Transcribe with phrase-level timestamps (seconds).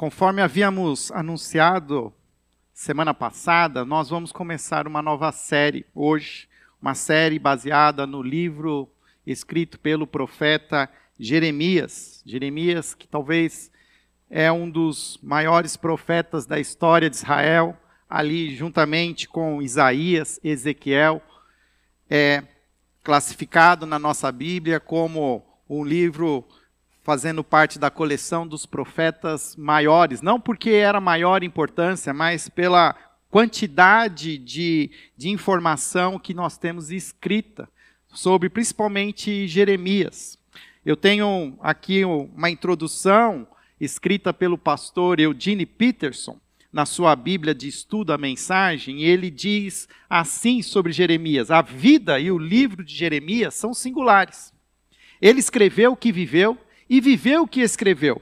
[0.00, 2.10] Conforme havíamos anunciado
[2.72, 6.48] semana passada, nós vamos começar uma nova série hoje,
[6.80, 8.88] uma série baseada no livro
[9.26, 12.22] escrito pelo profeta Jeremias.
[12.24, 13.70] Jeremias, que talvez
[14.30, 17.76] é um dos maiores profetas da história de Israel,
[18.08, 21.20] ali juntamente com Isaías, Ezequiel,
[22.08, 22.42] é
[23.04, 26.48] classificado na nossa Bíblia como um livro
[27.02, 32.94] fazendo parte da coleção dos profetas maiores, não porque era maior importância, mas pela
[33.30, 37.68] quantidade de, de informação que nós temos escrita
[38.08, 40.38] sobre principalmente Jeremias.
[40.84, 43.46] Eu tenho aqui uma introdução
[43.80, 46.38] escrita pelo pastor Eugene Peterson,
[46.72, 52.20] na sua Bíblia de estudo a mensagem, e ele diz assim sobre Jeremias: a vida
[52.20, 54.52] e o livro de Jeremias são singulares.
[55.20, 56.56] Ele escreveu o que viveu
[56.90, 58.20] e viveu o que escreveu.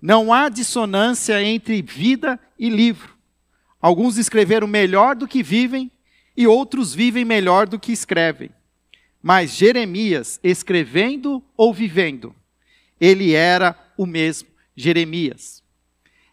[0.00, 3.14] Não há dissonância entre vida e livro.
[3.78, 5.92] Alguns escreveram melhor do que vivem
[6.34, 8.50] e outros vivem melhor do que escrevem.
[9.22, 12.34] Mas Jeremias, escrevendo ou vivendo,
[12.98, 15.62] ele era o mesmo Jeremias.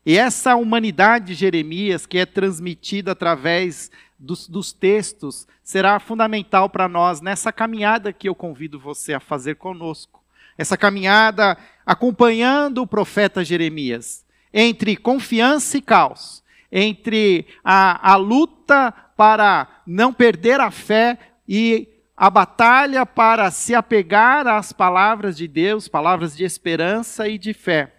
[0.06, 6.88] E essa humanidade de Jeremias, que é transmitida através dos, dos textos, será fundamental para
[6.88, 10.23] nós nessa caminhada que eu convido você a fazer conosco
[10.58, 19.82] essa caminhada acompanhando o profeta Jeremias, entre confiança e caos, entre a, a luta para
[19.86, 26.36] não perder a fé e a batalha para se apegar às palavras de Deus, palavras
[26.36, 27.92] de esperança e de fé.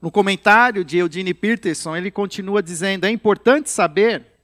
[0.00, 4.35] No comentário de Eugene Peterson, ele continua dizendo: é importante saber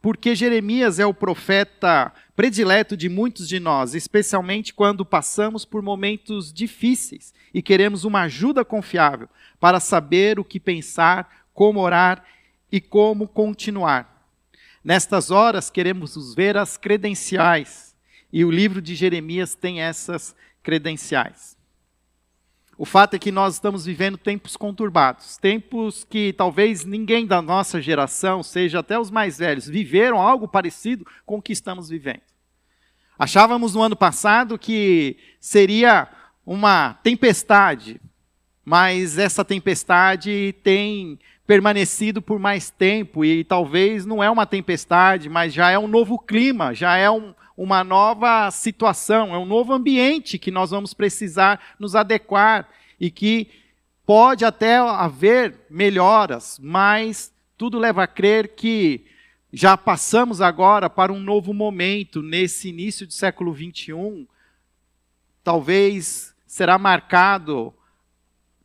[0.00, 6.52] porque Jeremias é o profeta predileto de muitos de nós, especialmente quando passamos por momentos
[6.52, 12.24] difíceis e queremos uma ajuda confiável para saber o que pensar, como orar
[12.70, 14.24] e como continuar.
[14.84, 17.96] Nestas horas, queremos ver as credenciais,
[18.32, 21.57] e o livro de Jeremias tem essas credenciais.
[22.78, 27.82] O fato é que nós estamos vivendo tempos conturbados, tempos que talvez ninguém da nossa
[27.82, 32.20] geração, seja até os mais velhos, viveram algo parecido com o que estamos vivendo.
[33.18, 36.06] Achávamos no ano passado que seria
[36.46, 38.00] uma tempestade,
[38.64, 41.18] mas essa tempestade tem
[41.48, 46.16] permanecido por mais tempo e talvez não é uma tempestade, mas já é um novo
[46.16, 51.74] clima, já é um, uma nova situação, é um novo ambiente que nós vamos precisar
[51.76, 52.68] nos adequar
[53.00, 53.48] e que
[54.06, 59.04] pode até haver melhoras, mas tudo leva a crer que
[59.52, 64.24] já passamos agora para um novo momento nesse início do século 21.
[65.42, 67.74] Talvez será marcado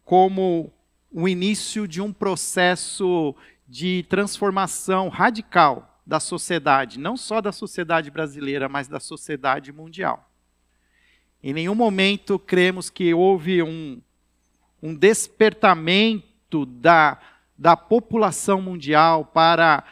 [0.06, 0.72] como
[1.12, 3.36] o início de um processo
[3.68, 10.30] de transformação radical da sociedade, não só da sociedade brasileira, mas da sociedade mundial.
[11.42, 14.02] Em nenhum momento cremos que houve um,
[14.82, 17.20] um despertamento da,
[17.58, 19.84] da população mundial para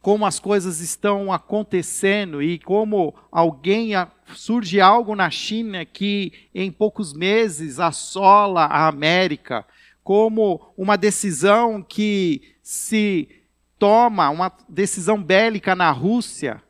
[0.00, 3.92] como as coisas estão acontecendo e como alguém
[4.34, 9.64] surge algo na China que em poucos meses assola a América,
[10.02, 13.43] como uma decisão que se
[13.84, 16.62] toma uma decisão bélica na Rússia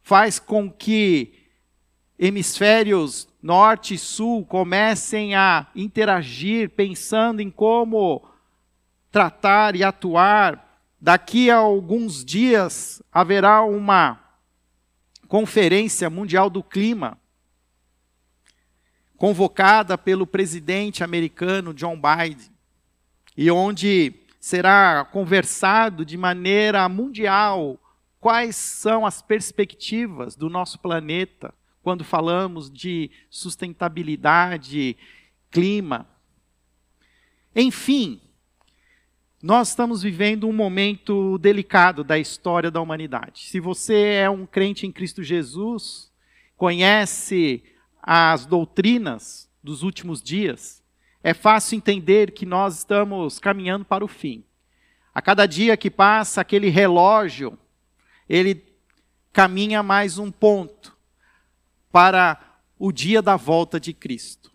[0.00, 1.46] faz com que
[2.18, 8.26] hemisférios norte e sul comecem a interagir pensando em como
[9.10, 10.82] tratar e atuar.
[10.98, 14.18] Daqui a alguns dias haverá uma
[15.28, 17.18] conferência mundial do clima
[19.18, 22.50] convocada pelo presidente americano John Biden
[23.36, 27.78] e onde será conversado de maneira mundial
[28.18, 34.96] quais são as perspectivas do nosso planeta quando falamos de sustentabilidade,
[35.50, 36.08] clima.
[37.54, 38.22] Enfim,
[39.42, 43.50] nós estamos vivendo um momento delicado da história da humanidade.
[43.50, 46.10] Se você é um crente em Cristo Jesus,
[46.56, 47.62] conhece
[48.02, 50.82] as doutrinas dos últimos dias,
[51.22, 54.44] é fácil entender que nós estamos caminhando para o fim.
[55.14, 57.58] A cada dia que passa, aquele relógio,
[58.28, 58.64] ele
[59.32, 60.96] caminha mais um ponto
[61.90, 62.38] para
[62.78, 64.52] o dia da volta de Cristo.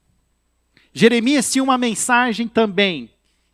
[0.93, 3.09] Jeremias tinha uma mensagem também,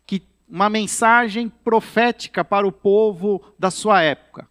[0.06, 4.48] que uma mensagem profética para o povo da sua época.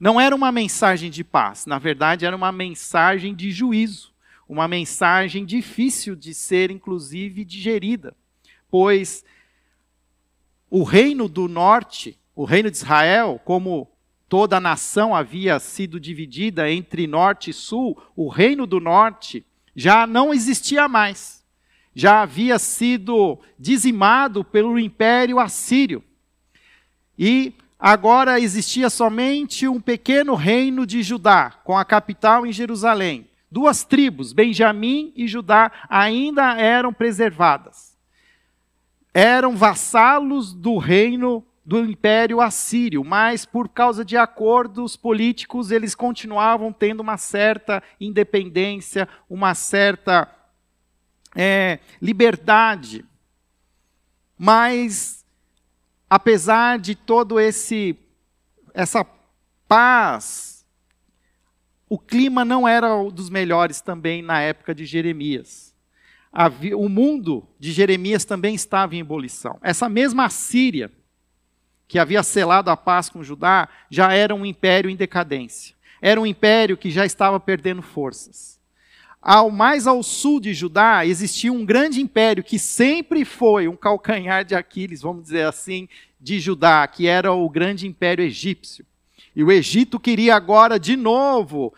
[0.00, 4.12] Não era uma mensagem de paz, na verdade era uma mensagem de juízo
[4.48, 8.16] uma mensagem difícil de ser, inclusive, digerida.
[8.70, 9.24] pois
[10.70, 13.88] o reino do norte, o reino de Israel, como
[14.28, 20.06] toda a nação havia sido dividida entre norte e sul, o reino do norte já
[20.06, 21.44] não existia mais.
[21.94, 26.04] Já havia sido dizimado pelo império assírio.
[27.18, 33.27] E agora existia somente um pequeno reino de Judá, com a capital em Jerusalém.
[33.50, 37.96] Duas tribos, Benjamim e Judá, ainda eram preservadas.
[39.14, 46.72] Eram vassalos do reino do Império Assírio, mas por causa de acordos políticos eles continuavam
[46.72, 50.34] tendo uma certa independência, uma certa
[51.36, 53.04] é, liberdade.
[54.38, 55.26] Mas
[56.08, 57.98] apesar de todo esse
[58.72, 59.04] essa
[59.66, 60.47] paz,
[61.88, 65.74] o clima não era dos melhores também na época de Jeremias.
[66.76, 69.58] o mundo de Jeremias também estava em ebulição.
[69.62, 70.90] Essa mesma Síria
[71.88, 75.74] que havia selado a paz com Judá, já era um império em decadência.
[76.02, 78.60] Era um império que já estava perdendo forças.
[79.20, 84.44] Ao mais ao sul de Judá existia um grande império que sempre foi um calcanhar
[84.44, 85.88] de Aquiles, vamos dizer assim,
[86.20, 88.86] de Judá, que era o grande império egípcio.
[89.38, 91.72] E o Egito queria agora de novo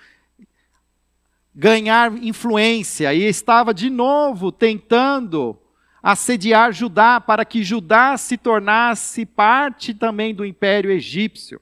[1.55, 5.59] ganhar influência e estava de novo tentando
[6.03, 11.61] assediar Judá, para que Judá se tornasse parte também do império egípcio.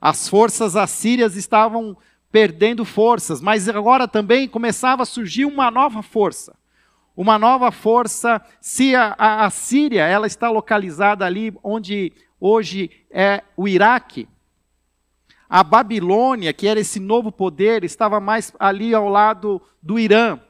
[0.00, 1.96] As forças assírias estavam
[2.32, 6.52] perdendo forças, mas agora também começava a surgir uma nova força.
[7.16, 13.44] Uma nova força, se a, a, a Síria ela está localizada ali onde hoje é
[13.56, 14.26] o Iraque,
[15.54, 20.40] a Babilônia, que era esse novo poder, estava mais ali ao lado do Irã.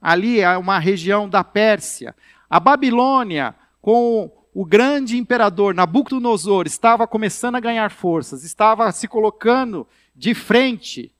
[0.00, 2.14] Ali é uma região da Pérsia.
[2.48, 3.52] A Babilônia,
[3.82, 11.12] com o grande imperador Nabucodonosor, estava começando a ganhar forças, estava se colocando de frente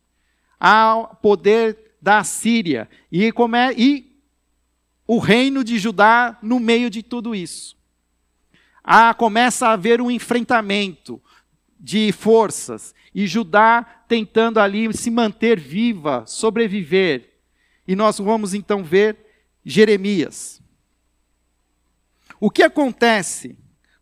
[0.61, 2.89] ao poder da Síria.
[3.11, 4.17] E, come, e
[5.09, 7.77] o reino de Judá no meio de tudo isso.
[8.85, 11.21] Ah, começa a haver um enfrentamento
[11.85, 17.35] de forças e Judá tentando ali se manter viva, sobreviver.
[17.87, 19.19] E nós vamos então ver
[19.63, 20.63] Jeremias.
[22.41, 23.59] O que acontece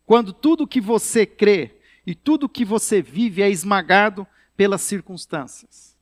[0.07, 1.73] quando tudo que você crê
[2.07, 4.25] e tudo que você vive é esmagado
[4.57, 5.99] pelas circunstâncias?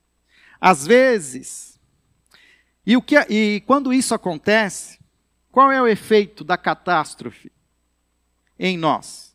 [0.59, 1.79] Às vezes,
[2.85, 4.99] e, o que, e quando isso acontece,
[5.51, 7.51] qual é o efeito da catástrofe
[8.59, 9.30] em nós?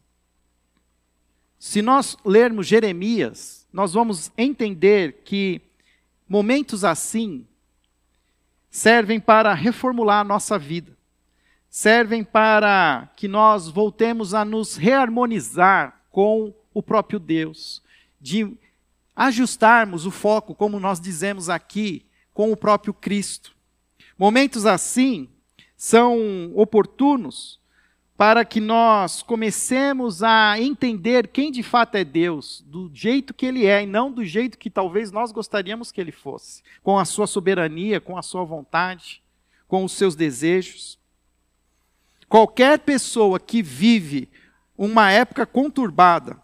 [1.66, 5.60] Se nós lermos Jeremias, nós vamos entender que
[6.28, 7.44] momentos assim
[8.70, 10.96] servem para reformular a nossa vida
[11.68, 17.82] servem para que nós voltemos a nos reharmonizar com o próprio Deus,
[18.20, 18.56] de
[19.16, 23.54] ajustarmos o foco, como nós dizemos aqui, com o próprio Cristo.
[24.16, 25.28] Momentos assim
[25.76, 27.58] são oportunos
[28.16, 33.66] para que nós comecemos a entender quem de fato é Deus, do jeito que Ele
[33.66, 37.26] é, e não do jeito que talvez nós gostaríamos que Ele fosse, com a sua
[37.26, 39.22] soberania, com a sua vontade,
[39.68, 40.98] com os seus desejos.
[42.26, 44.30] Qualquer pessoa que vive
[44.78, 46.40] uma época conturbada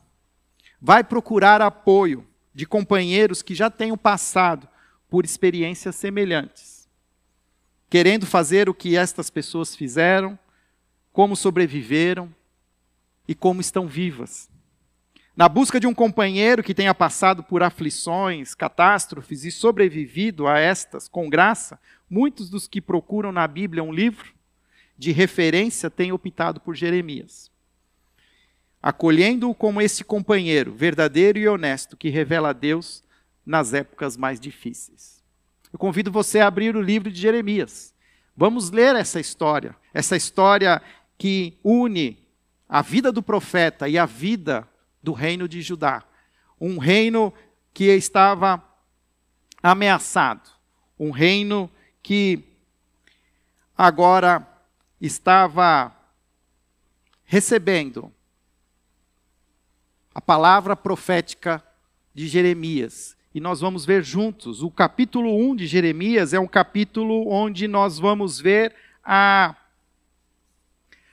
[0.81, 4.69] vai procurar apoio de companheiros que já tenham passado
[5.09, 6.89] por experiências semelhantes,
[7.89, 10.39] querendo fazer o que estas pessoas fizeram,
[11.13, 12.35] como sobreviveram
[13.29, 14.51] e como estão vivas.
[15.35, 21.09] Na busca de um companheiro que tenha passado por aflições, catástrofes e sobrevivido a estas
[21.09, 21.79] com graça,
[22.09, 24.33] muitos dos que procuram na Bíblia um livro
[24.99, 27.51] de referência tem optado por Jeremias.
[28.83, 33.03] Acolhendo-o como esse companheiro verdadeiro e honesto que revela a Deus
[33.45, 35.23] nas épocas mais difíceis.
[35.73, 37.95] Eu convido você a abrir o livro de Jeremias.
[38.37, 40.83] Vamos ler essa história, essa história
[41.23, 42.19] que une
[42.69, 44.69] a vida do profeta e a vida
[45.01, 46.03] do reino de Judá.
[46.61, 47.33] Um reino
[47.73, 48.61] que estava
[49.63, 50.51] ameaçado,
[50.99, 51.71] um reino
[52.03, 52.43] que
[53.79, 54.45] agora
[55.01, 55.97] estava
[57.23, 58.13] recebendo
[60.13, 61.63] a palavra profética
[62.13, 63.17] de Jeremias.
[63.33, 64.61] E nós vamos ver juntos.
[64.61, 68.75] O capítulo 1 de Jeremias é um capítulo onde nós vamos ver
[69.05, 69.55] a,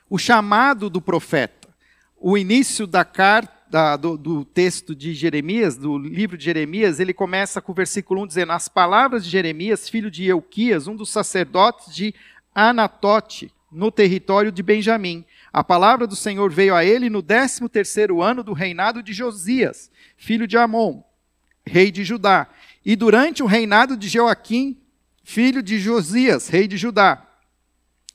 [0.10, 1.70] o chamado do profeta.
[2.18, 7.62] O início da carta, do, do, texto de Jeremias, do livro de Jeremias, ele começa
[7.62, 11.94] com o versículo 1 dizendo: As palavras de Jeremias, filho de Euquias, um dos sacerdotes
[11.94, 12.14] de
[12.54, 15.24] Anatote, no território de Benjamim.
[15.54, 19.92] A palavra do Senhor veio a ele no décimo terceiro ano do reinado de Josias,
[20.18, 21.04] filho de Amon,
[21.66, 22.48] rei de Judá,
[22.84, 24.78] e durante o reinado de Joaquim,
[25.24, 27.29] filho de Josias, rei de Judá,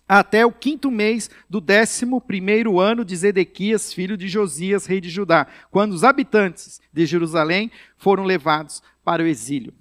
[0.09, 5.09] até o quinto mês do décimo primeiro ano de Zedequias, filho de Josias, rei de
[5.09, 9.73] Judá, quando os habitantes de Jerusalém foram levados para o exílio.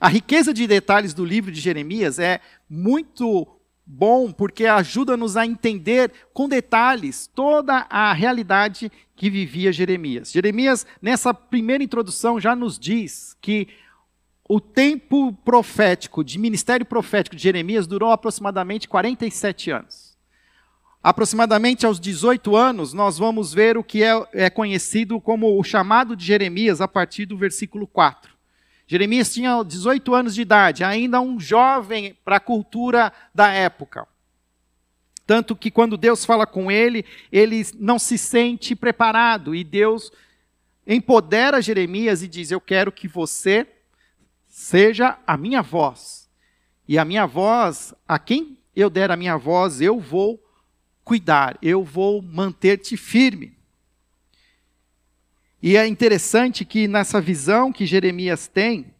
[0.00, 3.46] A riqueza de detalhes do livro de Jeremias é muito
[3.86, 10.30] bom porque ajuda-nos a entender com detalhes toda a realidade que vivia Jeremias.
[10.30, 13.66] Jeremias, nessa primeira introdução, já nos diz que
[14.48, 20.16] o tempo profético, de ministério profético de Jeremias durou aproximadamente 47 anos.
[21.02, 26.16] Aproximadamente aos 18 anos, nós vamos ver o que é, é conhecido como o chamado
[26.16, 28.32] de Jeremias a partir do versículo 4.
[28.86, 34.08] Jeremias tinha 18 anos de idade, ainda um jovem para a cultura da época.
[35.26, 40.10] Tanto que quando Deus fala com ele, ele não se sente preparado e Deus
[40.86, 43.66] empodera Jeremias e diz: Eu quero que você
[44.58, 46.28] seja a minha voz.
[46.86, 50.42] E a minha voz, a quem eu der a minha voz, eu vou
[51.04, 53.56] cuidar, eu vou manter-te firme.
[55.62, 58.92] E é interessante que nessa visão que Jeremias tem,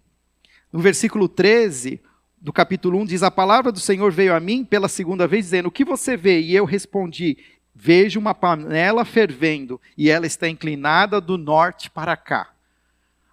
[0.73, 2.01] no versículo 13
[2.41, 5.67] do capítulo 1, diz: A palavra do Senhor veio a mim pela segunda vez, dizendo:
[5.67, 6.41] O que você vê?
[6.41, 7.37] E eu respondi:
[7.75, 12.53] Vejo uma panela fervendo, e ela está inclinada do norte para cá.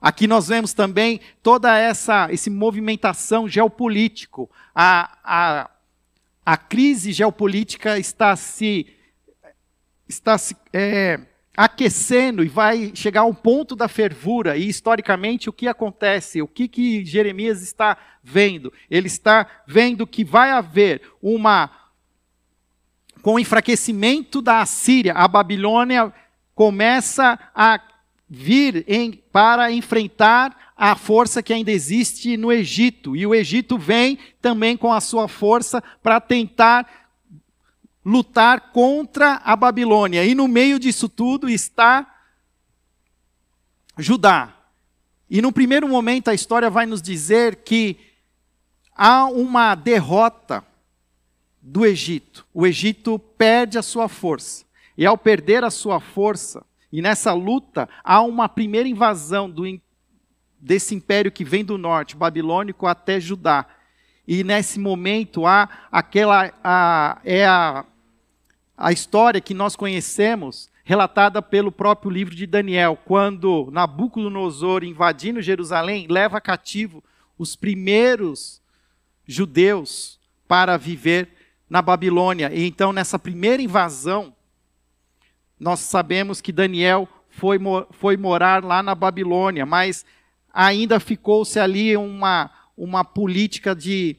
[0.01, 4.49] Aqui nós vemos também toda essa, essa movimentação geopolítico.
[4.73, 5.69] A, a,
[6.45, 8.87] a crise geopolítica está se,
[10.07, 11.19] está se é,
[11.57, 14.57] aquecendo e vai chegar ao ponto da fervura.
[14.57, 16.41] E historicamente, o que acontece?
[16.41, 18.71] O que, que Jeremias está vendo?
[18.89, 21.71] Ele está vendo que vai haver uma.
[23.21, 26.13] Com o enfraquecimento da Assíria, a Babilônia
[26.53, 27.79] começa a
[28.29, 33.15] vir em, para enfrentar a força que ainda existe no Egito.
[33.15, 37.09] E o Egito vem também com a sua força para tentar
[38.03, 40.25] lutar contra a Babilônia.
[40.25, 42.11] E no meio disso tudo está
[43.97, 44.53] Judá.
[45.29, 47.97] E no primeiro momento a história vai nos dizer que
[48.95, 50.63] há uma derrota
[51.61, 52.45] do Egito.
[52.53, 54.65] O Egito perde a sua força.
[54.97, 59.63] E ao perder a sua força, e nessa luta há uma primeira invasão do,
[60.59, 63.65] desse império que vem do norte, babilônico, até Judá.
[64.27, 67.85] E nesse momento há aquela a, é a,
[68.77, 76.07] a história que nós conhecemos, relatada pelo próprio livro de Daniel, quando Nabucodonosor, invadindo Jerusalém,
[76.09, 77.03] leva cativo
[77.37, 78.61] os primeiros
[79.27, 81.29] judeus para viver
[81.69, 82.51] na Babilônia.
[82.53, 84.34] E então, nessa primeira invasão,
[85.59, 87.57] nós sabemos que Daniel foi,
[87.91, 90.05] foi morar lá na Babilônia, mas
[90.53, 94.15] ainda ficou-se ali uma, uma política de.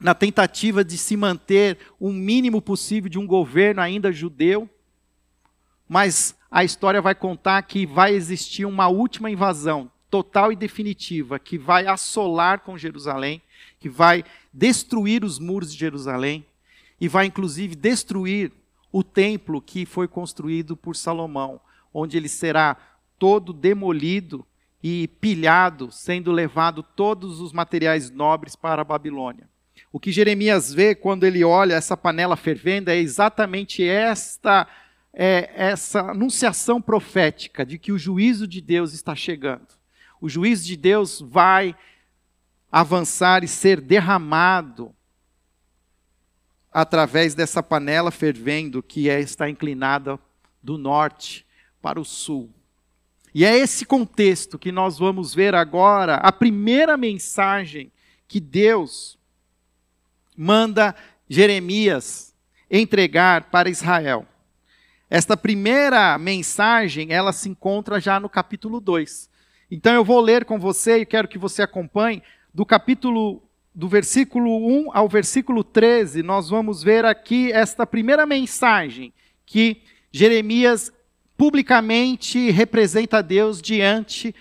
[0.00, 4.68] na tentativa de se manter o mínimo possível de um governo ainda judeu.
[5.88, 11.58] Mas a história vai contar que vai existir uma última invasão total e definitiva que
[11.58, 13.42] vai assolar com Jerusalém,
[13.78, 16.44] que vai destruir os muros de Jerusalém
[17.00, 18.50] e vai inclusive destruir
[18.92, 21.60] o templo que foi construído por Salomão,
[21.92, 22.76] onde ele será
[23.18, 24.46] todo demolido
[24.82, 29.48] e pilhado, sendo levado todos os materiais nobres para a Babilônia.
[29.92, 34.66] O que Jeremias vê quando ele olha essa panela fervendo é exatamente esta
[35.12, 39.68] é, essa anunciação profética de que o juízo de Deus está chegando.
[40.20, 41.74] O juízo de Deus vai
[42.70, 44.94] avançar e ser derramado
[46.78, 50.20] através dessa panela fervendo que é, está inclinada
[50.62, 51.46] do norte
[51.80, 52.50] para o sul.
[53.34, 57.90] E é esse contexto que nós vamos ver agora, a primeira mensagem
[58.28, 59.18] que Deus
[60.36, 60.94] manda
[61.26, 62.34] Jeremias
[62.70, 64.26] entregar para Israel.
[65.08, 69.30] Esta primeira mensagem, ela se encontra já no capítulo 2.
[69.70, 73.45] Então eu vou ler com você e quero que você acompanhe do capítulo
[73.76, 79.12] do versículo 1 ao versículo 13, nós vamos ver aqui esta primeira mensagem
[79.44, 80.90] que Jeremias
[81.36, 84.34] publicamente representa Deus diante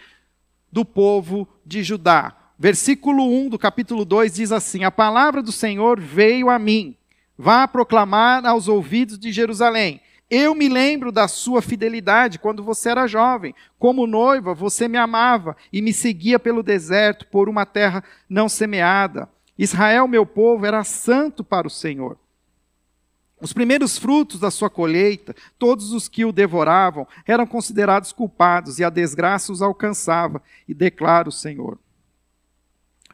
[0.71, 2.33] do povo de Judá.
[2.57, 6.95] Versículo 1 do capítulo 2 diz assim: A palavra do Senhor veio a mim.
[7.37, 9.99] Vá proclamar aos ouvidos de Jerusalém.
[10.37, 13.55] Eu me lembro da sua fidelidade quando você era jovem.
[13.79, 19.29] Como noiva, você me amava e me seguia pelo deserto, por uma terra não semeada.
[19.57, 22.17] Israel, meu povo, era santo para o Senhor.
[23.39, 28.83] Os primeiros frutos da sua colheita, todos os que o devoravam, eram considerados culpados e
[28.83, 31.79] a desgraça os alcançava, e declara o Senhor.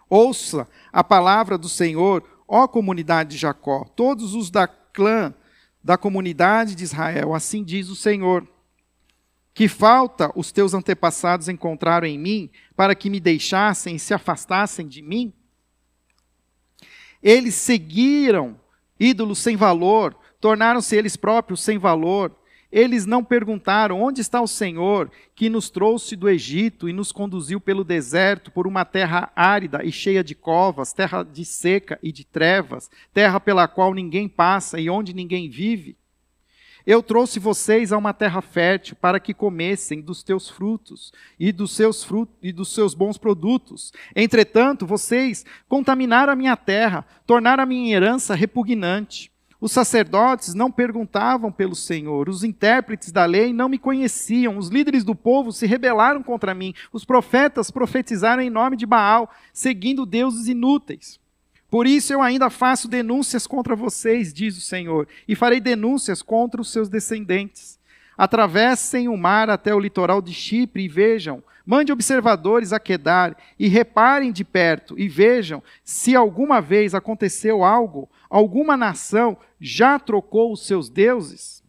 [0.10, 5.36] Ouça a palavra do Senhor, ó comunidade de Jacó, todos os da clã
[5.84, 8.48] da comunidade de Israel, assim diz o Senhor.
[9.54, 14.88] Que falta os teus antepassados encontraram em mim para que me deixassem e se afastassem
[14.88, 15.34] de mim?
[17.22, 18.60] Eles seguiram
[19.00, 22.36] ídolos sem valor, tornaram-se eles próprios sem valor.
[22.72, 27.60] Eles não perguntaram: onde está o Senhor que nos trouxe do Egito e nos conduziu
[27.60, 32.24] pelo deserto, por uma terra árida e cheia de covas, terra de seca e de
[32.24, 35.98] trevas, terra pela qual ninguém passa e onde ninguém vive?
[36.86, 41.76] Eu trouxe vocês a uma terra fértil para que comessem dos teus frutos e dos
[41.76, 43.94] seus frutos e dos seus bons produtos.
[44.16, 49.31] Entretanto, vocês contaminaram a minha terra, tornaram a minha herança repugnante.
[49.62, 55.04] Os sacerdotes não perguntavam pelo Senhor, os intérpretes da lei não me conheciam, os líderes
[55.04, 60.48] do povo se rebelaram contra mim, os profetas profetizaram em nome de Baal, seguindo deuses
[60.48, 61.20] inúteis.
[61.70, 66.60] Por isso eu ainda faço denúncias contra vocês, diz o Senhor, e farei denúncias contra
[66.60, 67.80] os seus descendentes.
[68.22, 73.68] Atravessem o mar até o litoral de Chipre e vejam, mande observadores a Quedar e
[73.68, 80.68] reparem de perto e vejam se alguma vez aconteceu algo, alguma nação já trocou os
[80.68, 81.64] seus deuses.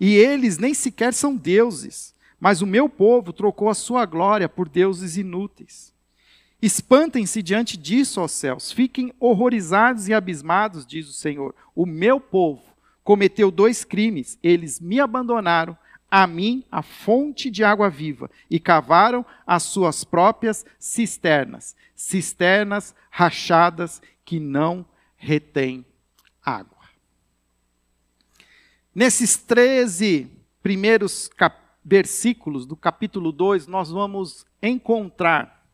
[0.00, 4.66] E eles nem sequer são deuses, mas o meu povo trocou a sua glória por
[4.66, 5.92] deuses inúteis.
[6.62, 11.54] Espantem-se diante disso, ó céus, fiquem horrorizados e abismados, diz o Senhor.
[11.74, 12.73] O meu povo
[13.04, 15.76] cometeu dois crimes, eles me abandonaram,
[16.10, 24.00] a mim, a fonte de água viva, e cavaram as suas próprias cisternas, cisternas rachadas
[24.24, 25.84] que não retêm
[26.42, 26.74] água.
[28.94, 30.30] Nesses 13
[30.62, 31.28] primeiros
[31.84, 35.66] versículos do capítulo 2, nós vamos encontrar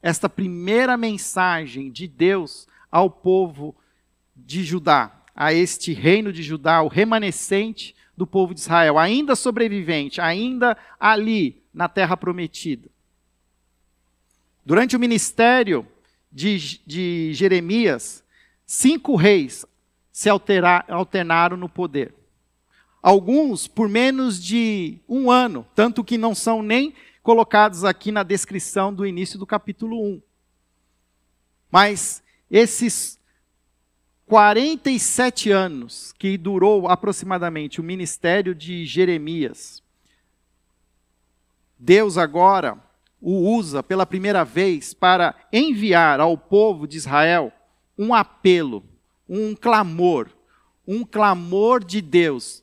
[0.00, 3.74] esta primeira mensagem de Deus ao povo
[4.34, 10.20] de Judá, a este reino de Judá, o remanescente do povo de Israel, ainda sobrevivente,
[10.20, 12.88] ainda ali na terra prometida.
[14.64, 15.86] Durante o ministério
[16.30, 18.22] de, de Jeremias,
[18.64, 19.66] cinco reis
[20.12, 22.14] se altera, alternaram no poder.
[23.02, 28.94] Alguns por menos de um ano, tanto que não são nem colocados aqui na descrição
[28.94, 30.22] do início do capítulo 1.
[31.70, 33.18] Mas esses
[34.26, 39.82] 47 anos que durou aproximadamente o ministério de Jeremias,
[41.78, 42.78] Deus agora
[43.20, 47.52] o usa pela primeira vez para enviar ao povo de Israel
[47.98, 48.84] um apelo,
[49.28, 50.28] um clamor,
[50.86, 52.62] um clamor de Deus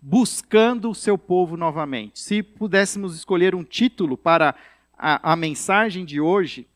[0.00, 2.18] buscando o seu povo novamente.
[2.20, 4.54] Se pudéssemos escolher um título para
[4.96, 6.66] a, a mensagem de hoje,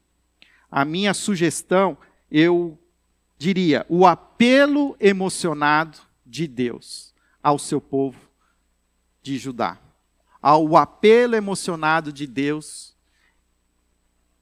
[0.70, 1.96] a minha sugestão,
[2.30, 2.78] eu
[3.36, 8.20] diria: o apelo emocionado de Deus ao seu povo
[9.22, 9.78] de Judá.
[10.40, 12.94] Ao apelo emocionado de Deus,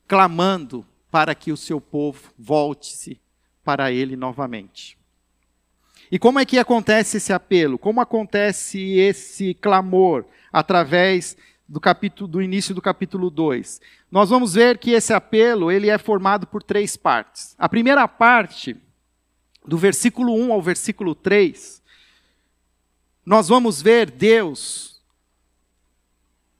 [0.09, 3.21] clamando para que o seu povo volte-se
[3.65, 4.99] para ele novamente.
[6.11, 7.79] E como é que acontece esse apelo?
[7.79, 11.37] Como acontece esse clamor através
[11.73, 13.81] do capítulo do início do capítulo 2?
[14.11, 17.55] Nós vamos ver que esse apelo, ele é formado por três partes.
[17.59, 18.77] A primeira parte,
[19.67, 21.83] do versículo 1 ao versículo 3,
[23.25, 25.01] nós vamos ver Deus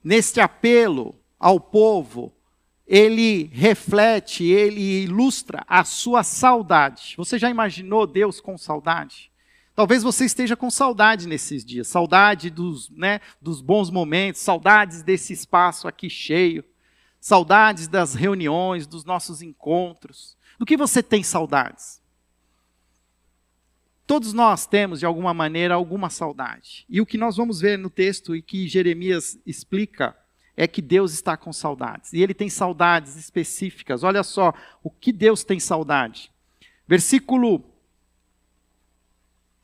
[0.03, 2.33] neste apelo ao povo,
[2.87, 7.13] ele reflete, ele ilustra a sua saudade.
[7.17, 9.31] Você já imaginou Deus com saudade?
[9.75, 15.33] Talvez você esteja com saudade nesses dias, saudade dos, né, dos bons momentos, saudades desse
[15.33, 16.63] espaço aqui cheio,
[17.19, 20.37] saudades das reuniões, dos nossos encontros.
[20.59, 22.01] Do que você tem saudades?
[24.05, 26.85] Todos nós temos, de alguma maneira, alguma saudade.
[26.87, 30.15] E o que nós vamos ver no texto e que Jeremias explica
[30.55, 32.13] é que Deus está com saudades.
[32.13, 34.03] E ele tem saudades específicas.
[34.03, 36.31] Olha só o que Deus tem saudade.
[36.87, 37.72] Versículo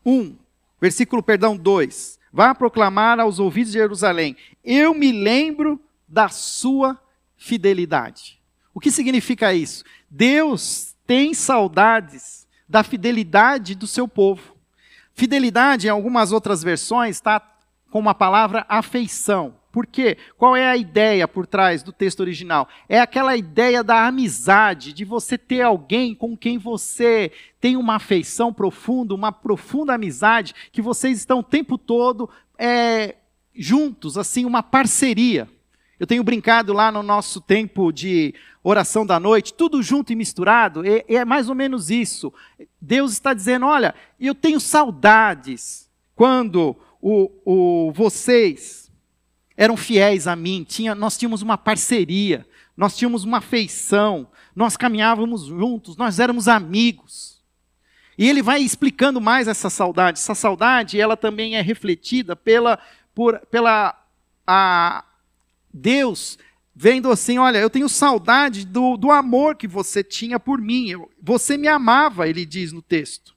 [0.05, 0.35] 1,
[0.79, 2.19] versículo, perdão, 2.
[2.31, 6.99] Vá proclamar aos ouvidos de Jerusalém: Eu me lembro da sua
[7.37, 8.39] fidelidade.
[8.73, 9.83] O que significa isso?
[10.09, 14.55] Deus tem saudades da fidelidade do seu povo.
[15.13, 17.39] Fidelidade, em algumas outras versões, está
[17.89, 19.55] com uma palavra afeição.
[19.71, 20.17] Por quê?
[20.35, 22.67] Qual é a ideia por trás do texto original?
[22.87, 28.51] É aquela ideia da amizade, de você ter alguém com quem você tem uma afeição
[28.51, 33.15] profunda, uma profunda amizade, que vocês estão o tempo todo é,
[33.53, 35.47] juntos, assim, uma parceria.
[35.99, 40.83] Eu tenho brincado lá no nosso tempo de oração da noite, tudo junto e misturado,
[40.85, 42.33] e, é mais ou menos isso.
[42.81, 48.91] Deus está dizendo: olha, eu tenho saudades quando o, o, vocês
[49.55, 55.45] eram fiéis a mim, tinha, nós tínhamos uma parceria, nós tínhamos uma afeição, nós caminhávamos
[55.45, 57.41] juntos, nós éramos amigos.
[58.17, 60.19] E ele vai explicando mais essa saudade.
[60.19, 62.77] Essa saudade, ela também é refletida pela,
[63.15, 63.97] por, pela
[64.45, 65.05] a
[65.73, 66.37] Deus
[66.81, 70.89] vendo assim, olha, eu tenho saudade do, do amor que você tinha por mim.
[70.89, 73.35] Eu, você me amava, ele diz no texto.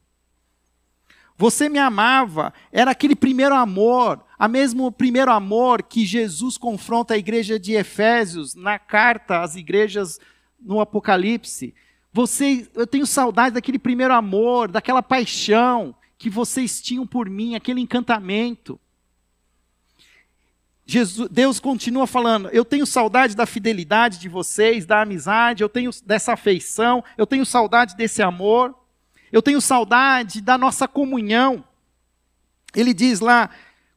[1.42, 7.18] Você me amava, era aquele primeiro amor, a mesmo primeiro amor que Jesus confronta a
[7.18, 10.20] igreja de Efésios na carta às igrejas
[10.60, 11.74] no Apocalipse.
[12.12, 17.80] Você, eu tenho saudade daquele primeiro amor, daquela paixão que vocês tinham por mim, aquele
[17.80, 18.78] encantamento.
[20.86, 25.90] Jesus, Deus continua falando: eu tenho saudade da fidelidade de vocês, da amizade, eu tenho
[26.06, 28.80] dessa afeição, eu tenho saudade desse amor.
[29.32, 31.64] Eu tenho saudade da nossa comunhão.
[32.76, 33.50] Ele diz lá: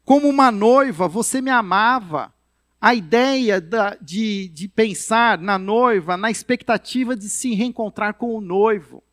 [0.03, 2.33] como uma noiva, você me amava.
[2.79, 8.41] A ideia da, de, de pensar na noiva, na expectativa de se reencontrar com o
[8.41, 9.03] noivo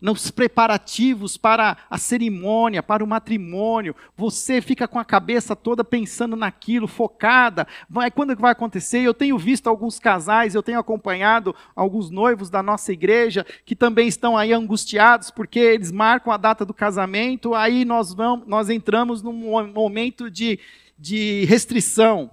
[0.00, 6.36] nos preparativos para a cerimônia, para o matrimônio, você fica com a cabeça toda pensando
[6.36, 7.66] naquilo, focada.
[7.88, 9.00] Vai, quando vai acontecer?
[9.00, 14.08] Eu tenho visto alguns casais, eu tenho acompanhado alguns noivos da nossa igreja que também
[14.08, 19.22] estão aí angustiados porque eles marcam a data do casamento, aí nós vamos, nós entramos
[19.22, 19.32] num
[19.72, 20.58] momento de,
[20.98, 22.30] de restrição.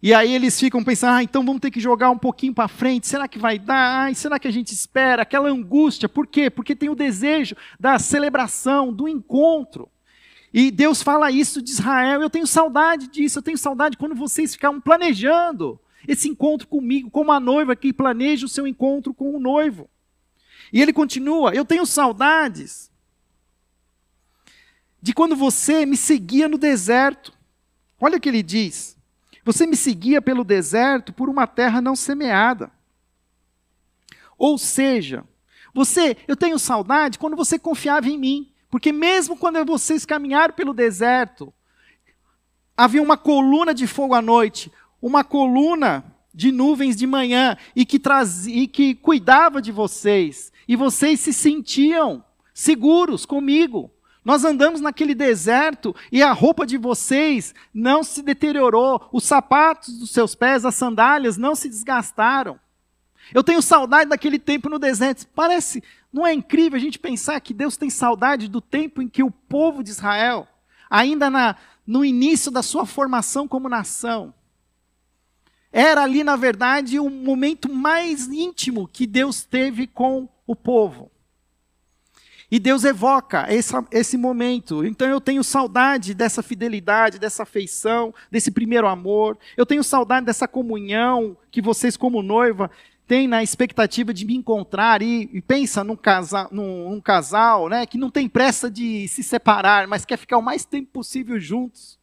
[0.00, 3.08] E aí eles ficam pensando, ah, então vamos ter que jogar um pouquinho para frente,
[3.08, 4.04] será que vai dar?
[4.04, 5.22] Ai, será que a gente espera?
[5.22, 6.48] Aquela angústia, por quê?
[6.48, 9.88] Porque tem o desejo da celebração, do encontro.
[10.54, 14.52] E Deus fala isso de Israel, eu tenho saudade disso, eu tenho saudade quando vocês
[14.52, 19.40] ficavam planejando esse encontro comigo, como a noiva que planeja o seu encontro com o
[19.40, 19.90] noivo.
[20.72, 22.90] E ele continua, eu tenho saudades
[25.02, 27.32] de quando você me seguia no deserto.
[28.00, 28.97] Olha o que ele diz.
[29.48, 32.70] Você me seguia pelo deserto por uma terra não semeada.
[34.36, 35.24] Ou seja,
[35.72, 40.74] você, eu tenho saudade quando você confiava em mim, porque mesmo quando vocês caminharam pelo
[40.74, 41.50] deserto,
[42.76, 47.98] havia uma coluna de fogo à noite, uma coluna de nuvens de manhã e que
[47.98, 53.90] trazia, e que cuidava de vocês, e vocês se sentiam seguros comigo.
[54.28, 60.10] Nós andamos naquele deserto e a roupa de vocês não se deteriorou, os sapatos dos
[60.10, 62.60] seus pés, as sandálias não se desgastaram.
[63.32, 65.26] Eu tenho saudade daquele tempo no deserto.
[65.34, 69.22] Parece, não é incrível a gente pensar que Deus tem saudade do tempo em que
[69.22, 70.46] o povo de Israel,
[70.90, 74.34] ainda na, no início da sua formação como nação,
[75.72, 81.10] era ali, na verdade, o momento mais íntimo que Deus teve com o povo.
[82.50, 84.84] E Deus evoca esse, esse momento.
[84.84, 89.36] Então eu tenho saudade dessa fidelidade, dessa afeição, desse primeiro amor.
[89.56, 92.70] Eu tenho saudade dessa comunhão que vocês, como noiva,
[93.06, 95.02] têm na expectativa de me encontrar.
[95.02, 99.22] E, e pensa num, casa, num, num casal né, que não tem pressa de se
[99.22, 101.97] separar, mas quer ficar o mais tempo possível juntos.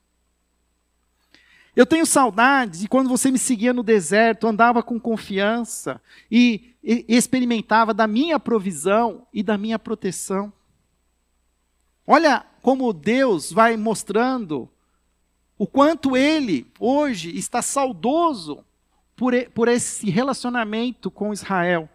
[1.75, 7.93] Eu tenho saudade de quando você me seguia no deserto, andava com confiança e experimentava
[7.93, 10.53] da minha provisão e da minha proteção.
[12.07, 14.69] Olha como Deus vai mostrando
[15.57, 18.63] o quanto Ele hoje está saudoso
[19.15, 21.89] por, por esse relacionamento com Israel.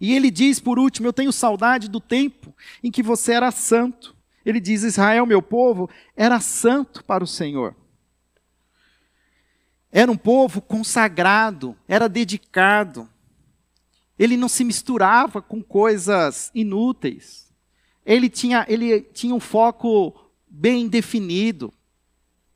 [0.00, 4.14] E ele diz, por último, eu tenho saudade do tempo em que você era santo.
[4.44, 7.74] Ele diz: Israel, meu povo, era santo para o Senhor.
[9.90, 13.08] Era um povo consagrado, era dedicado.
[14.18, 17.52] Ele não se misturava com coisas inúteis.
[18.04, 20.14] Ele tinha, ele tinha um foco
[20.48, 21.72] bem definido.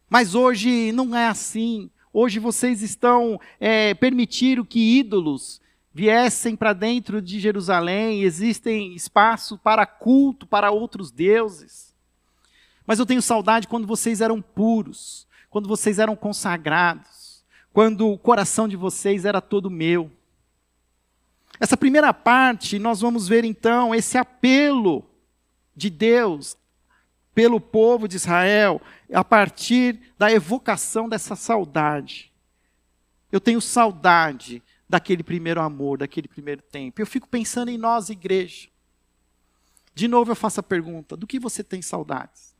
[0.08, 1.90] Mas hoje não é assim.
[2.12, 5.60] Hoje vocês estão é, permitindo que ídolos
[5.92, 11.94] viessem para dentro de Jerusalém, existem espaço para culto para outros deuses.
[12.86, 17.19] Mas eu tenho saudade quando vocês eram puros, quando vocês eram consagrados,
[17.72, 20.10] quando o coração de vocês era todo meu.
[21.58, 25.04] Essa primeira parte, nós vamos ver então esse apelo
[25.76, 26.56] de Deus
[27.34, 28.80] pelo povo de Israel
[29.12, 32.32] a partir da evocação dessa saudade.
[33.30, 37.00] Eu tenho saudade daquele primeiro amor, daquele primeiro tempo.
[37.00, 38.68] Eu fico pensando em nós, igreja.
[39.94, 42.54] De novo eu faço a pergunta: do que você tem saudades?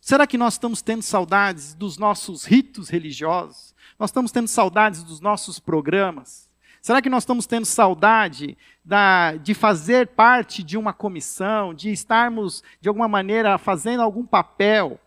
[0.00, 3.74] Será que nós estamos tendo saudades dos nossos ritos religiosos?
[3.98, 6.48] Nós estamos tendo saudades dos nossos programas?
[6.80, 12.62] Será que nós estamos tendo saudade da, de fazer parte de uma comissão, de estarmos,
[12.80, 14.98] de alguma maneira, fazendo algum papel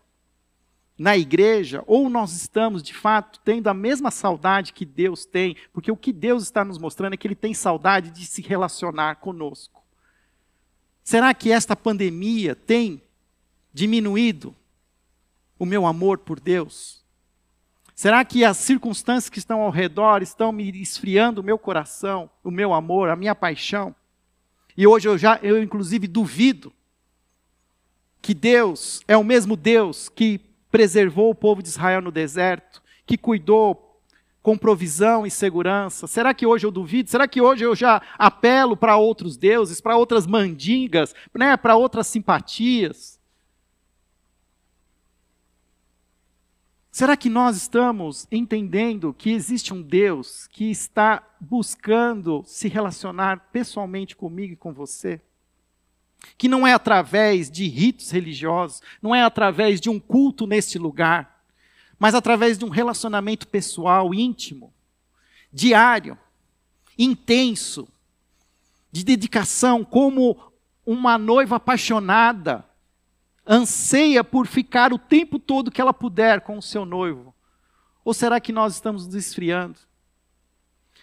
[0.98, 1.82] na igreja?
[1.86, 5.56] Ou nós estamos, de fato, tendo a mesma saudade que Deus tem?
[5.72, 9.16] Porque o que Deus está nos mostrando é que Ele tem saudade de se relacionar
[9.16, 9.82] conosco.
[11.02, 13.02] Será que esta pandemia tem
[13.72, 14.54] diminuído
[15.62, 17.04] o meu amor por Deus?
[17.94, 22.50] Será que as circunstâncias que estão ao redor estão me esfriando o meu coração, o
[22.50, 23.94] meu amor, a minha paixão?
[24.76, 26.72] E hoje eu já, eu inclusive duvido
[28.20, 33.16] que Deus é o mesmo Deus que preservou o povo de Israel no deserto, que
[33.16, 34.00] cuidou
[34.42, 36.08] com provisão e segurança.
[36.08, 37.08] Será que hoje eu duvido?
[37.08, 42.08] Será que hoje eu já apelo para outros deuses, para outras mandingas, né, para outras
[42.08, 43.11] simpatias?
[46.94, 54.14] Será que nós estamos entendendo que existe um Deus que está buscando se relacionar pessoalmente
[54.14, 55.18] comigo e com você?
[56.36, 61.42] Que não é através de ritos religiosos, não é através de um culto neste lugar,
[61.98, 64.70] mas através de um relacionamento pessoal, íntimo,
[65.50, 66.18] diário,
[66.98, 67.88] intenso,
[68.92, 70.52] de dedicação, como
[70.84, 72.66] uma noiva apaixonada
[73.46, 77.34] anseia por ficar o tempo todo que ela puder com o seu noivo?
[78.04, 79.78] Ou será que nós estamos nos esfriando?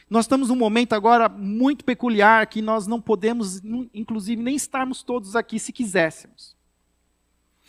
[0.10, 3.62] Nós estamos num momento agora muito peculiar que nós não podemos,
[3.94, 6.56] inclusive, nem estarmos todos aqui se quiséssemos.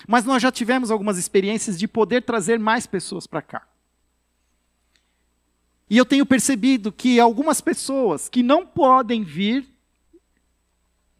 [0.09, 3.66] Mas nós já tivemos algumas experiências de poder trazer mais pessoas para cá.
[5.88, 9.68] E eu tenho percebido que algumas pessoas que não podem vir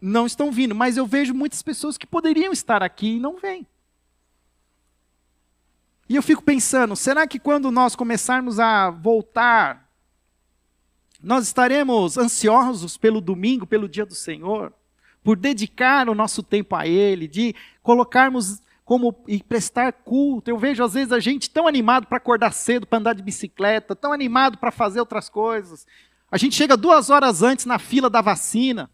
[0.01, 3.67] não estão vindo, mas eu vejo muitas pessoas que poderiam estar aqui e não vêm.
[6.09, 9.87] E eu fico pensando, será que quando nós começarmos a voltar,
[11.23, 14.73] nós estaremos ansiosos pelo domingo, pelo dia do Senhor,
[15.23, 20.49] por dedicar o nosso tempo a Ele, de colocarmos como e prestar culto.
[20.49, 23.95] Eu vejo às vezes a gente tão animado para acordar cedo, para andar de bicicleta,
[23.95, 25.85] tão animado para fazer outras coisas.
[26.29, 28.89] A gente chega duas horas antes na fila da vacina.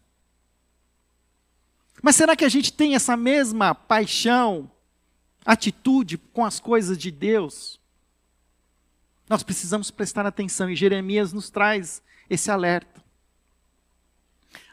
[2.02, 4.70] Mas será que a gente tem essa mesma paixão,
[5.44, 7.80] atitude com as coisas de Deus?
[9.28, 13.02] Nós precisamos prestar atenção e Jeremias nos traz esse alerta.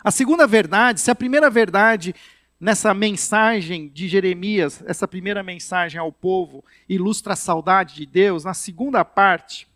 [0.03, 2.13] A segunda verdade, se a primeira verdade
[2.59, 8.53] nessa mensagem de Jeremias, essa primeira mensagem ao povo, ilustra a saudade de Deus, na
[8.53, 9.67] segunda parte,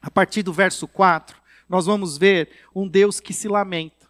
[0.00, 1.36] a partir do verso 4,
[1.68, 4.03] nós vamos ver um Deus que se lamenta.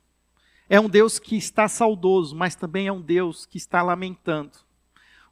[0.69, 4.53] É um Deus que está saudoso, mas também é um Deus que está lamentando.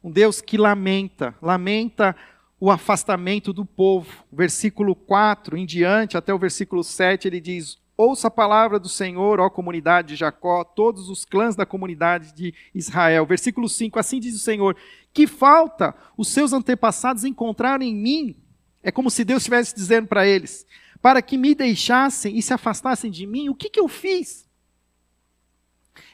[0.03, 2.15] Um Deus que lamenta, lamenta
[2.59, 4.23] o afastamento do povo.
[4.31, 9.39] Versículo 4 em diante, até o versículo 7, ele diz: Ouça a palavra do Senhor,
[9.39, 13.25] ó comunidade de Jacó, todos os clãs da comunidade de Israel.
[13.25, 14.75] Versículo 5: Assim diz o Senhor:
[15.13, 18.35] Que falta os seus antepassados encontraram em mim?
[18.83, 20.65] É como se Deus estivesse dizendo para eles:
[21.01, 24.47] Para que me deixassem e se afastassem de mim, o que, que eu fiz?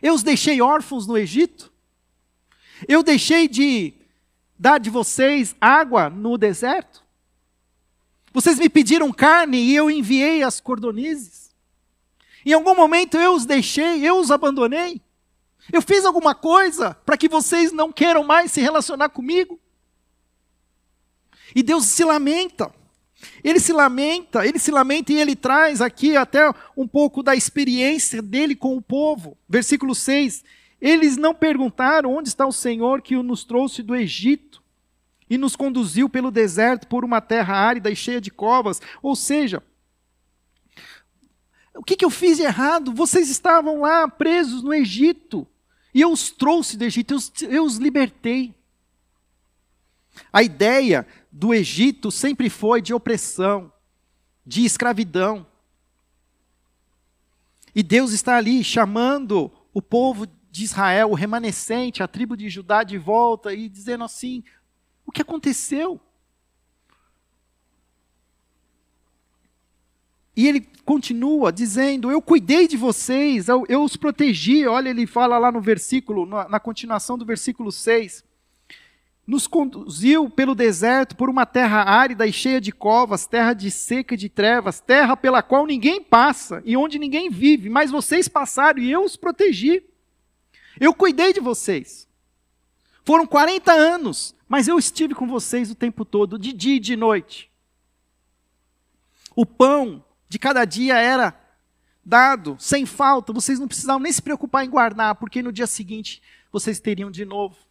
[0.01, 1.71] Eu os deixei órfãos no Egito?
[2.87, 3.93] Eu deixei de
[4.57, 7.03] dar de vocês água no deserto?
[8.31, 11.49] Vocês me pediram carne e eu enviei as cordonizes?
[12.45, 15.01] Em algum momento eu os deixei, eu os abandonei?
[15.71, 19.59] Eu fiz alguma coisa para que vocês não queiram mais se relacionar comigo?
[21.55, 22.73] E Deus se lamenta.
[23.43, 28.21] Ele se lamenta, ele se lamenta e ele traz aqui até um pouco da experiência
[28.21, 29.37] dele com o povo.
[29.47, 30.43] Versículo 6.
[30.81, 34.61] Eles não perguntaram onde está o Senhor que nos trouxe do Egito
[35.29, 38.81] e nos conduziu pelo deserto por uma terra árida e cheia de covas.
[39.01, 39.61] Ou seja,
[41.75, 42.93] o que, que eu fiz de errado?
[42.93, 45.45] Vocês estavam lá presos no Egito
[45.93, 48.53] e eu os trouxe do Egito, eu os, eu os libertei.
[50.31, 53.71] A ideia do Egito sempre foi de opressão,
[54.45, 55.45] de escravidão.
[57.73, 62.83] E Deus está ali chamando o povo de Israel, o remanescente, a tribo de Judá
[62.83, 64.43] de volta e dizendo assim:
[65.05, 66.01] o que aconteceu?
[70.39, 74.65] e ele continua dizendo: Eu cuidei de vocês, eu, eu os protegi.
[74.65, 78.23] Olha, ele fala lá no versículo, na, na continuação do versículo 6
[79.29, 84.15] nos conduziu pelo deserto por uma terra árida e cheia de covas, terra de seca
[84.15, 88.79] e de trevas, terra pela qual ninguém passa e onde ninguém vive, mas vocês passaram
[88.79, 89.83] e eu os protegi.
[90.79, 92.07] Eu cuidei de vocês.
[93.05, 96.95] Foram 40 anos, mas eu estive com vocês o tempo todo, de dia e de
[96.95, 97.51] noite.
[99.35, 101.39] O pão de cada dia era
[102.03, 106.19] dado, sem falta, vocês não precisavam nem se preocupar em guardar, porque no dia seguinte
[106.51, 107.68] vocês teriam de novo.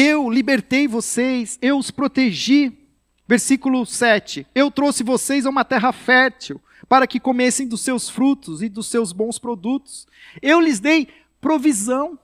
[0.00, 2.86] Eu libertei vocês, eu os protegi.
[3.26, 4.46] Versículo 7.
[4.54, 8.86] Eu trouxe vocês a uma terra fértil, para que comessem dos seus frutos e dos
[8.86, 10.06] seus bons produtos.
[10.40, 11.08] Eu lhes dei
[11.40, 12.16] provisão.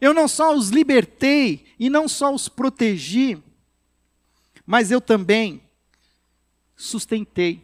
[0.00, 3.36] Eu não só os libertei e não só os protegi,
[4.64, 5.60] mas eu também
[6.76, 7.60] sustentei.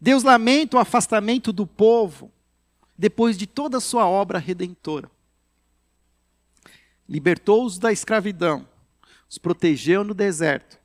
[0.00, 2.28] Deus lamenta o afastamento do povo
[2.98, 5.08] depois de toda a sua obra redentora
[7.12, 8.66] libertou-os da escravidão,
[9.28, 10.80] os protegeu no deserto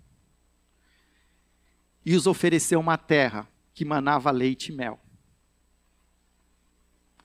[2.06, 5.00] e os ofereceu uma terra que manava leite e mel.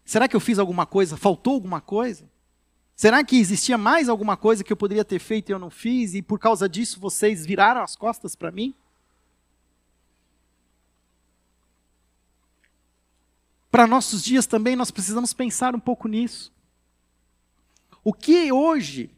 [0.04, 1.16] Será que eu fiz alguma coisa?
[1.16, 2.30] Faltou alguma coisa?
[2.94, 6.14] Será que existia mais alguma coisa que eu poderia ter feito e eu não fiz,
[6.14, 8.72] e por causa disso vocês viraram as costas para mim?
[13.68, 16.52] Para nossos dias também nós precisamos pensar um pouco nisso.
[18.04, 19.10] O que hoje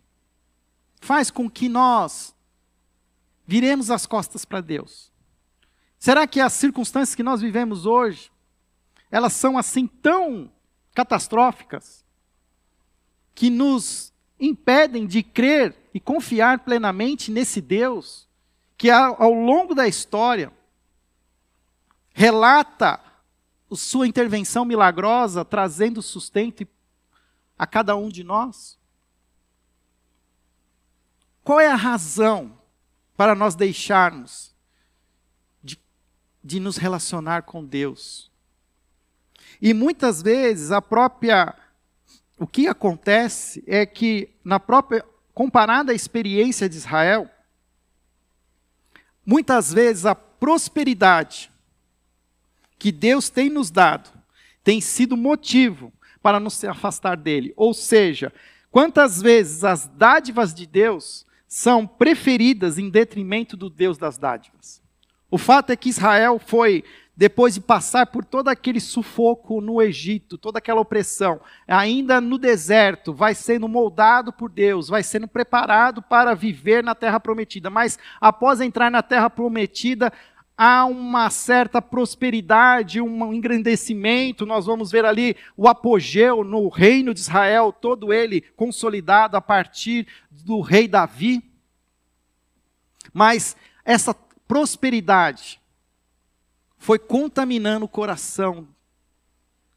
[1.00, 2.34] faz com que nós
[3.46, 5.12] viremos as costas para Deus?
[5.98, 8.30] Será que as circunstâncias que nós vivemos hoje,
[9.10, 10.50] elas são assim tão
[10.94, 12.04] catastróficas
[13.34, 18.28] que nos impedem de crer e confiar plenamente nesse Deus
[18.76, 20.52] que ao longo da história
[22.12, 23.00] relata
[23.72, 26.68] sua intervenção milagrosa trazendo sustento e
[27.58, 28.78] a cada um de nós?
[31.42, 32.58] Qual é a razão
[33.16, 34.54] para nós deixarmos
[35.62, 35.78] de,
[36.42, 38.30] de nos relacionar com Deus?
[39.60, 41.54] E muitas vezes a própria.
[42.36, 45.04] O que acontece é que, na própria.
[45.32, 47.28] Comparada à experiência de Israel,
[49.26, 51.50] muitas vezes a prosperidade
[52.78, 54.10] que Deus tem nos dado
[54.62, 55.92] tem sido motivo
[56.24, 57.52] para nos afastar dele.
[57.54, 58.32] Ou seja,
[58.70, 64.82] quantas vezes as dádivas de Deus são preferidas em detrimento do Deus das dádivas.
[65.30, 66.82] O fato é que Israel foi,
[67.14, 73.12] depois de passar por todo aquele sufoco no Egito, toda aquela opressão, ainda no deserto,
[73.12, 77.68] vai sendo moldado por Deus, vai sendo preparado para viver na terra prometida.
[77.68, 80.10] Mas após entrar na terra prometida,
[80.56, 84.46] há uma certa prosperidade, um engrandecimento.
[84.46, 90.06] Nós vamos ver ali o apogeu no reino de Israel, todo ele consolidado a partir
[90.30, 91.42] do rei Davi.
[93.12, 94.14] Mas essa
[94.46, 95.60] prosperidade
[96.76, 98.68] foi contaminando o coração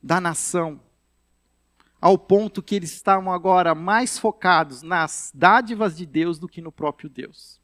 [0.01, 0.79] da nação,
[1.99, 6.71] ao ponto que eles estavam agora mais focados nas dádivas de Deus do que no
[6.71, 7.59] próprio Deus.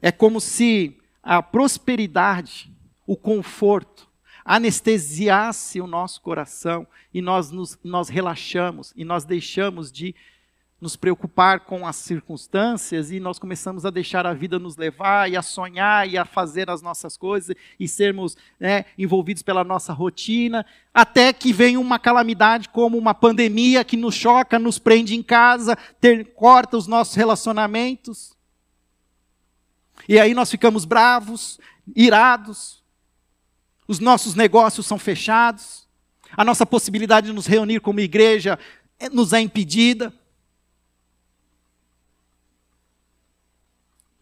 [0.00, 2.72] É como se a prosperidade,
[3.06, 4.08] o conforto,
[4.44, 10.14] anestesiasse o nosso coração e nós, nos, nós relaxamos e nós deixamos de
[10.82, 15.36] nos preocupar com as circunstâncias e nós começamos a deixar a vida nos levar e
[15.36, 20.66] a sonhar e a fazer as nossas coisas e sermos né, envolvidos pela nossa rotina,
[20.92, 25.78] até que vem uma calamidade como uma pandemia que nos choca, nos prende em casa,
[26.00, 28.36] ter, corta os nossos relacionamentos.
[30.08, 31.58] E aí nós ficamos bravos,
[31.94, 32.82] irados,
[33.86, 35.88] os nossos negócios são fechados,
[36.36, 38.58] a nossa possibilidade de nos reunir como igreja
[38.98, 40.12] é, nos é impedida.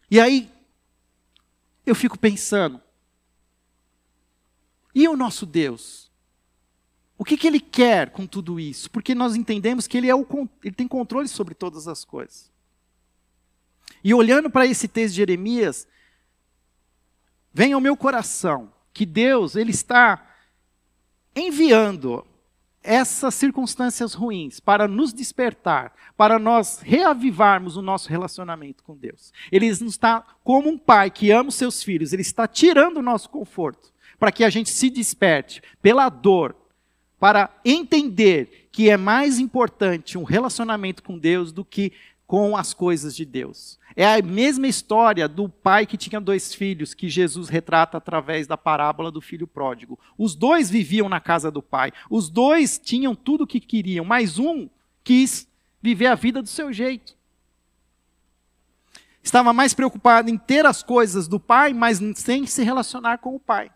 [0.09, 0.51] E aí
[1.85, 2.81] eu fico pensando,
[4.93, 6.11] e o nosso Deus?
[7.17, 8.89] O que, que Ele quer com tudo isso?
[8.91, 10.25] Porque nós entendemos que Ele, é o,
[10.63, 12.50] ele tem controle sobre todas as coisas.
[14.03, 15.87] E olhando para esse texto de Jeremias,
[17.53, 20.27] vem ao meu coração que Deus ele está
[21.35, 22.25] enviando
[22.83, 29.31] essas circunstâncias ruins para nos despertar, para nós reavivarmos o nosso relacionamento com Deus.
[29.51, 33.29] Ele está como um pai que ama os seus filhos, ele está tirando o nosso
[33.29, 36.55] conforto, para que a gente se desperte pela dor,
[37.19, 41.93] para entender que é mais importante um relacionamento com Deus do que
[42.25, 43.77] com as coisas de Deus.
[43.95, 48.57] É a mesma história do pai que tinha dois filhos, que Jesus retrata através da
[48.57, 49.99] parábola do filho pródigo.
[50.17, 54.39] Os dois viviam na casa do pai, os dois tinham tudo o que queriam, mas
[54.39, 54.69] um
[55.03, 55.47] quis
[55.81, 57.15] viver a vida do seu jeito.
[59.23, 63.39] Estava mais preocupado em ter as coisas do pai, mas sem se relacionar com o
[63.39, 63.71] pai.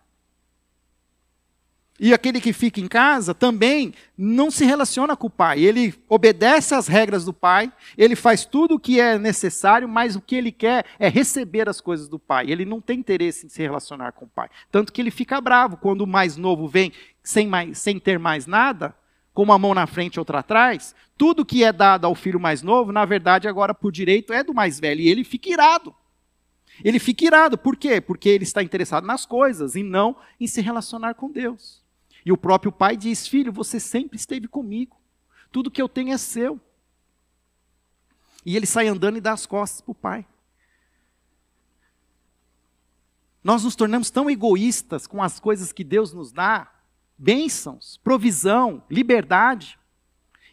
[1.97, 5.61] E aquele que fica em casa também não se relaciona com o pai.
[5.61, 10.21] Ele obedece às regras do pai, ele faz tudo o que é necessário, mas o
[10.21, 12.51] que ele quer é receber as coisas do pai.
[12.51, 14.49] Ele não tem interesse em se relacionar com o pai.
[14.69, 16.91] Tanto que ele fica bravo quando o mais novo vem
[17.23, 18.93] sem, mais, sem ter mais nada,
[19.33, 20.93] com uma mão na frente e outra atrás.
[21.17, 24.53] Tudo que é dado ao filho mais novo, na verdade, agora por direito é do
[24.53, 24.99] mais velho.
[24.99, 25.95] E ele fica irado.
[26.83, 27.57] Ele fica irado.
[27.57, 28.01] Por quê?
[28.01, 31.84] Porque ele está interessado nas coisas e não em se relacionar com Deus.
[32.26, 34.99] E o próprio pai diz: Filho, você sempre esteve comigo.
[35.51, 36.59] Tudo que eu tenho é seu.
[38.45, 40.26] E ele sai andando e dá as costas para o pai.
[43.43, 46.71] Nós nos tornamos tão egoístas com as coisas que Deus nos dá
[47.17, 49.78] bênçãos, provisão, liberdade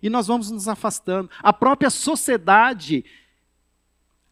[0.03, 1.31] e nós vamos nos afastando.
[1.43, 3.05] A própria sociedade,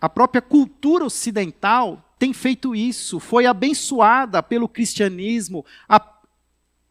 [0.00, 5.98] a própria cultura ocidental tem feito isso, foi abençoada pelo cristianismo, a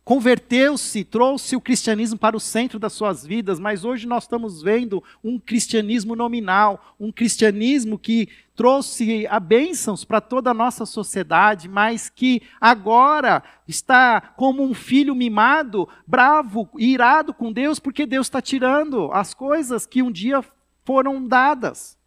[0.09, 5.03] converteu-se, trouxe o cristianismo para o centro das suas vidas, mas hoje nós estamos vendo
[5.23, 12.09] um cristianismo nominal, um cristianismo que trouxe a bênçãos para toda a nossa sociedade, mas
[12.09, 19.11] que agora está como um filho mimado, bravo, irado com Deus, porque Deus está tirando
[19.13, 20.43] as coisas que um dia
[20.83, 21.98] foram dadas.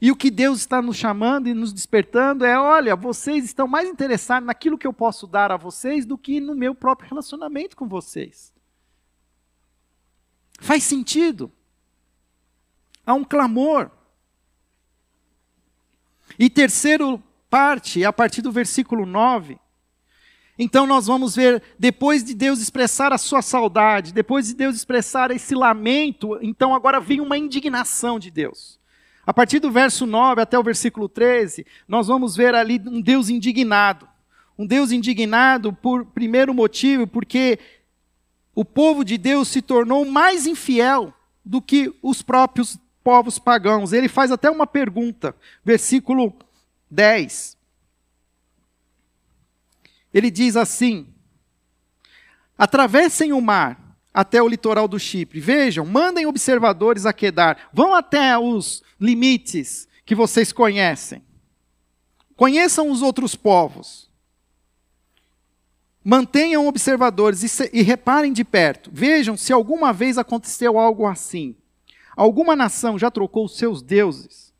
[0.00, 3.88] E o que Deus está nos chamando e nos despertando é: olha, vocês estão mais
[3.88, 7.86] interessados naquilo que eu posso dar a vocês do que no meu próprio relacionamento com
[7.86, 8.52] vocês.
[10.58, 11.52] Faz sentido.
[13.04, 13.90] Há um clamor.
[16.38, 19.58] E terceiro parte, a partir do versículo 9.
[20.58, 25.30] Então nós vamos ver, depois de Deus expressar a sua saudade, depois de Deus expressar
[25.30, 28.79] esse lamento, então agora vem uma indignação de Deus.
[29.30, 33.28] A partir do verso 9 até o versículo 13, nós vamos ver ali um Deus
[33.28, 34.08] indignado.
[34.58, 37.56] Um Deus indignado por primeiro motivo, porque
[38.52, 41.14] o povo de Deus se tornou mais infiel
[41.44, 43.92] do que os próprios povos pagãos.
[43.92, 45.32] Ele faz até uma pergunta,
[45.64, 46.34] versículo
[46.90, 47.56] 10.
[50.12, 51.06] Ele diz assim:
[52.58, 55.40] Atravessem o mar até o litoral do Chipre.
[55.40, 57.70] Vejam, mandem observadores a Quedar.
[57.72, 61.22] Vão até os limites que vocês conhecem.
[62.36, 64.10] Conheçam os outros povos.
[66.02, 68.90] Mantenham observadores e, se, e reparem de perto.
[68.92, 71.54] Vejam se alguma vez aconteceu algo assim.
[72.16, 74.52] Alguma nação já trocou os seus deuses.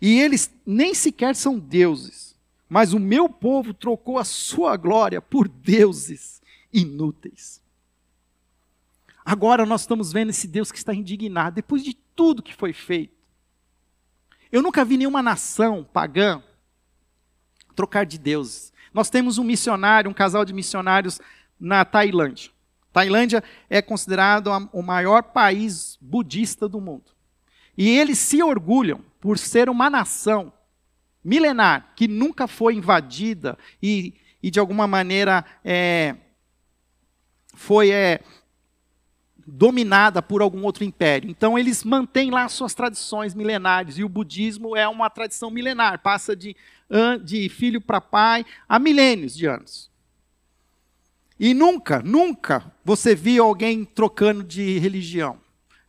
[0.00, 2.36] E eles nem sequer são deuses.
[2.68, 6.42] Mas o meu povo trocou a sua glória por deuses
[6.72, 7.62] inúteis.
[9.26, 13.12] Agora nós estamos vendo esse Deus que está indignado, depois de tudo que foi feito.
[14.52, 16.40] Eu nunca vi nenhuma nação pagã
[17.74, 18.72] trocar de deuses.
[18.94, 21.20] Nós temos um missionário, um casal de missionários
[21.58, 22.52] na Tailândia.
[22.92, 27.10] Tailândia é considerado o maior país budista do mundo.
[27.76, 30.52] E eles se orgulham por ser uma nação
[31.22, 36.14] milenar, que nunca foi invadida e, e de alguma maneira, é,
[37.54, 38.22] foi é,
[39.46, 41.30] dominada por algum outro império.
[41.30, 46.34] Então eles mantêm lá suas tradições milenares e o budismo é uma tradição milenar, passa
[46.34, 46.56] de,
[47.22, 49.90] de filho para pai há milênios de anos.
[51.38, 55.38] E nunca, nunca você viu alguém trocando de religião.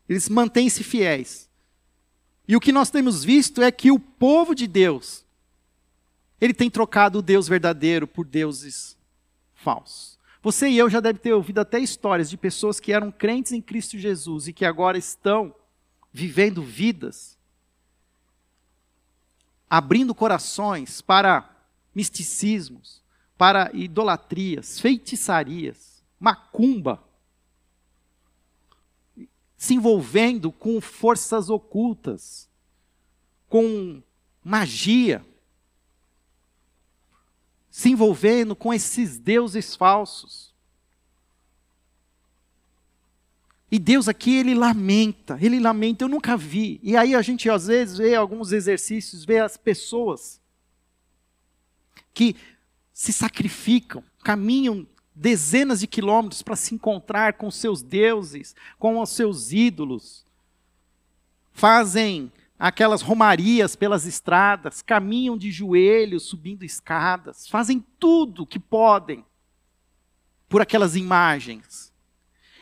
[0.08, 1.48] Eles mantêm-se fiéis.
[2.46, 5.24] E o que nós temos visto é que o povo de Deus,
[6.40, 8.96] ele tem trocado o Deus verdadeiro por deuses
[9.54, 10.17] falsos.
[10.42, 13.60] Você e eu já deve ter ouvido até histórias de pessoas que eram crentes em
[13.60, 15.54] Cristo Jesus e que agora estão
[16.12, 17.36] vivendo vidas,
[19.68, 21.48] abrindo corações para
[21.94, 23.02] misticismos,
[23.36, 27.02] para idolatrias, feitiçarias, macumba,
[29.56, 32.48] se envolvendo com forças ocultas,
[33.48, 34.00] com
[34.42, 35.24] magia
[37.78, 40.52] se envolvendo com esses deuses falsos.
[43.70, 46.80] E Deus aqui, ele lamenta, ele lamenta, eu nunca vi.
[46.82, 50.40] E aí a gente às vezes vê alguns exercícios, vê as pessoas
[52.12, 52.34] que
[52.92, 59.52] se sacrificam, caminham dezenas de quilômetros para se encontrar com seus deuses, com os seus
[59.52, 60.26] ídolos.
[61.52, 69.24] Fazem aquelas romarias pelas estradas, caminham de joelhos subindo escadas, fazem tudo que podem
[70.48, 71.92] por aquelas imagens.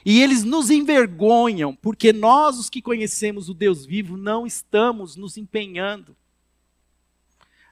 [0.05, 5.36] E eles nos envergonham, porque nós, os que conhecemos o Deus vivo, não estamos nos
[5.36, 6.16] empenhando.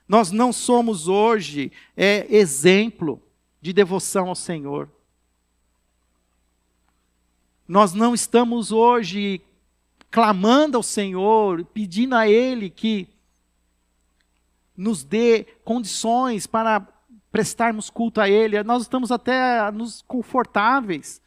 [0.07, 3.21] Nós não somos hoje é, exemplo
[3.61, 4.89] de devoção ao Senhor.
[7.67, 9.41] Nós não estamos hoje
[10.15, 13.09] clamando ao Senhor, pedindo a Ele que
[14.77, 16.87] nos dê condições para
[17.29, 18.63] prestarmos culto a Ele.
[18.63, 21.21] Nós estamos até nos confortáveis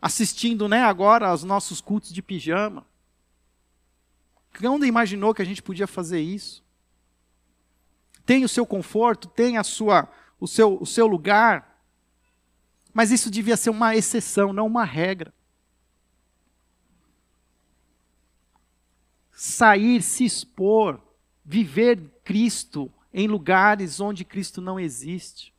[0.00, 2.86] assistindo, né, agora aos nossos cultos de pijama.
[4.56, 6.62] Quando imaginou que a gente podia fazer isso?
[8.24, 11.82] Tem o seu conforto, tem a sua, o seu, o seu lugar,
[12.94, 15.34] mas isso devia ser uma exceção, não uma regra.
[19.40, 21.00] Sair, se expor,
[21.42, 25.54] viver Cristo em lugares onde Cristo não existe.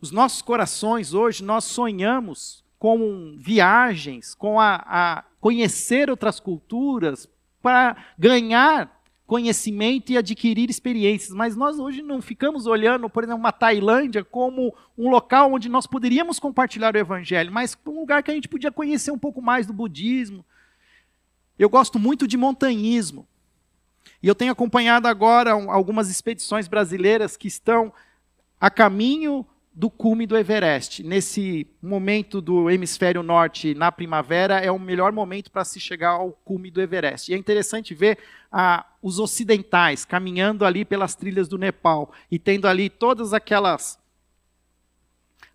[0.00, 7.28] Os nossos corações hoje, nós sonhamos com viagens, com a, a conhecer outras culturas,
[7.62, 11.32] para ganhar conhecimento e adquirir experiências.
[11.32, 15.86] Mas nós hoje não ficamos olhando, por exemplo, uma Tailândia como um local onde nós
[15.86, 19.64] poderíamos compartilhar o Evangelho, mas um lugar que a gente podia conhecer um pouco mais
[19.64, 20.44] do budismo,
[21.58, 23.26] eu gosto muito de montanhismo.
[24.22, 27.92] E eu tenho acompanhado agora algumas expedições brasileiras que estão
[28.60, 29.46] a caminho
[29.78, 31.04] do cume do Everest.
[31.04, 36.32] Nesse momento do hemisfério norte, na primavera, é o melhor momento para se chegar ao
[36.32, 37.30] cume do Everest.
[37.30, 38.18] E é interessante ver
[38.50, 43.97] ah, os ocidentais caminhando ali pelas trilhas do Nepal e tendo ali todas aquelas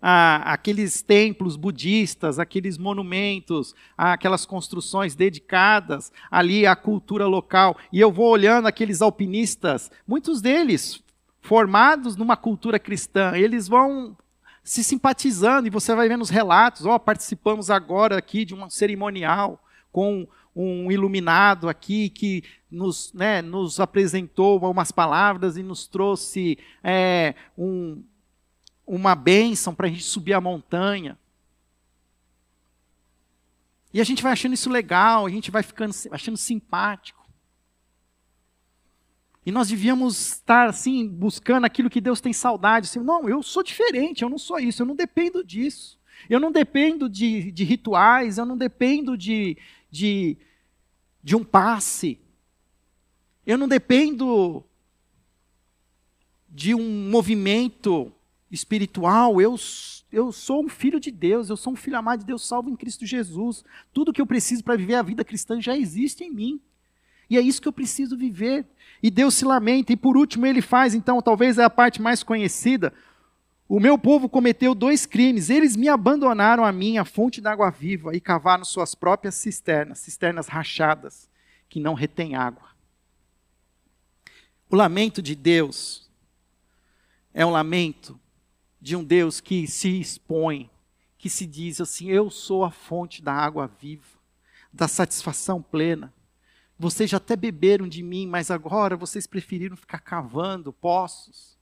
[0.05, 7.77] aqueles templos budistas, aqueles monumentos, aquelas construções dedicadas ali à cultura local.
[7.91, 11.01] E eu vou olhando aqueles alpinistas, muitos deles
[11.41, 14.17] formados numa cultura cristã, eles vão
[14.61, 18.69] se simpatizando e você vai vendo os relatos, ó, oh, participamos agora aqui de um
[18.69, 26.57] cerimonial com um iluminado aqui que nos, né, nos apresentou umas palavras e nos trouxe
[26.83, 28.03] é, um,
[28.85, 31.17] uma bênção para a gente subir a montanha.
[33.93, 37.23] E a gente vai achando isso legal, a gente vai ficando achando simpático.
[39.45, 42.87] E nós devíamos estar assim, buscando aquilo que Deus tem saudade.
[42.87, 45.99] Assim, não, eu sou diferente, eu não sou isso, eu não dependo disso.
[46.29, 49.57] Eu não dependo de, de rituais, eu não dependo de,
[49.91, 50.37] de,
[51.21, 52.19] de um passe.
[53.45, 54.63] Eu não dependo
[56.47, 58.13] de um movimento
[58.53, 59.55] espiritual, eu,
[60.11, 62.75] eu sou um filho de Deus, eu sou um filho amado de Deus, salvo em
[62.75, 63.63] Cristo Jesus.
[63.91, 66.61] Tudo que eu preciso para viver a vida cristã já existe em mim.
[67.29, 68.65] E é isso que eu preciso viver.
[69.01, 69.91] E Deus se lamenta.
[69.91, 72.93] E por último, ele faz, então, talvez é a parte mais conhecida.
[73.67, 75.49] O meu povo cometeu dois crimes.
[75.49, 79.97] Eles me abandonaram a mim, a fonte da água viva, e cavaram suas próprias cisternas,
[79.97, 81.27] cisternas rachadas,
[81.67, 82.67] que não retêm água.
[84.69, 86.07] O lamento de Deus
[87.33, 88.19] é um lamento
[88.83, 90.69] de um Deus que se expõe,
[91.17, 94.19] que se diz assim: Eu sou a fonte da água viva,
[94.73, 96.13] da satisfação plena.
[96.77, 101.57] Vocês já até beberam de mim, mas agora vocês preferiram ficar cavando poços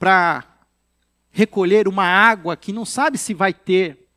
[0.00, 0.44] para
[1.30, 4.07] recolher uma água que não sabe se vai ter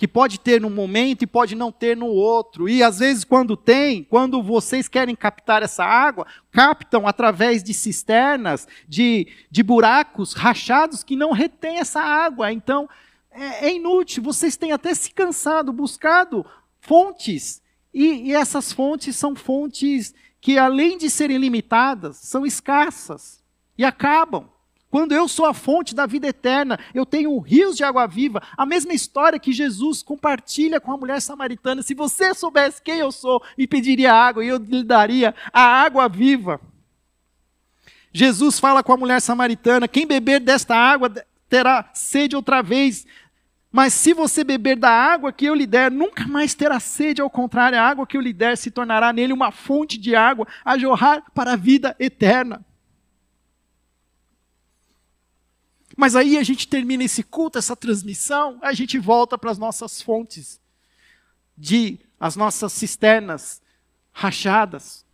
[0.00, 2.66] que pode ter num momento e pode não ter no outro.
[2.66, 8.66] E às vezes, quando tem, quando vocês querem captar essa água, captam através de cisternas,
[8.88, 12.50] de, de buracos rachados que não retém essa água.
[12.50, 12.88] Então,
[13.30, 14.22] é, é inútil.
[14.22, 16.46] Vocês têm até se cansado, buscado
[16.80, 17.60] fontes.
[17.92, 23.44] E, e essas fontes são fontes que, além de serem limitadas, são escassas
[23.76, 24.48] e acabam.
[24.90, 28.42] Quando eu sou a fonte da vida eterna, eu tenho rios de água viva.
[28.56, 31.80] A mesma história que Jesus compartilha com a mulher samaritana.
[31.80, 36.08] Se você soubesse quem eu sou, me pediria água e eu lhe daria a água
[36.08, 36.60] viva.
[38.12, 41.08] Jesus fala com a mulher samaritana: quem beber desta água
[41.48, 43.06] terá sede outra vez.
[43.70, 47.30] Mas se você beber da água que eu lhe der, nunca mais terá sede, ao
[47.30, 50.76] contrário, a água que eu lhe der se tornará nele uma fonte de água a
[50.76, 52.64] jorrar para a vida eterna.
[56.00, 60.00] Mas aí a gente termina esse culto, essa transmissão, a gente volta para as nossas
[60.00, 60.58] fontes,
[61.54, 63.60] de as nossas cisternas
[64.10, 65.04] rachadas,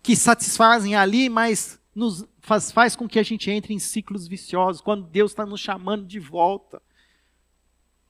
[0.00, 4.80] que satisfazem ali, mas nos faz, faz com que a gente entre em ciclos viciosos,
[4.80, 6.80] quando Deus está nos chamando de volta.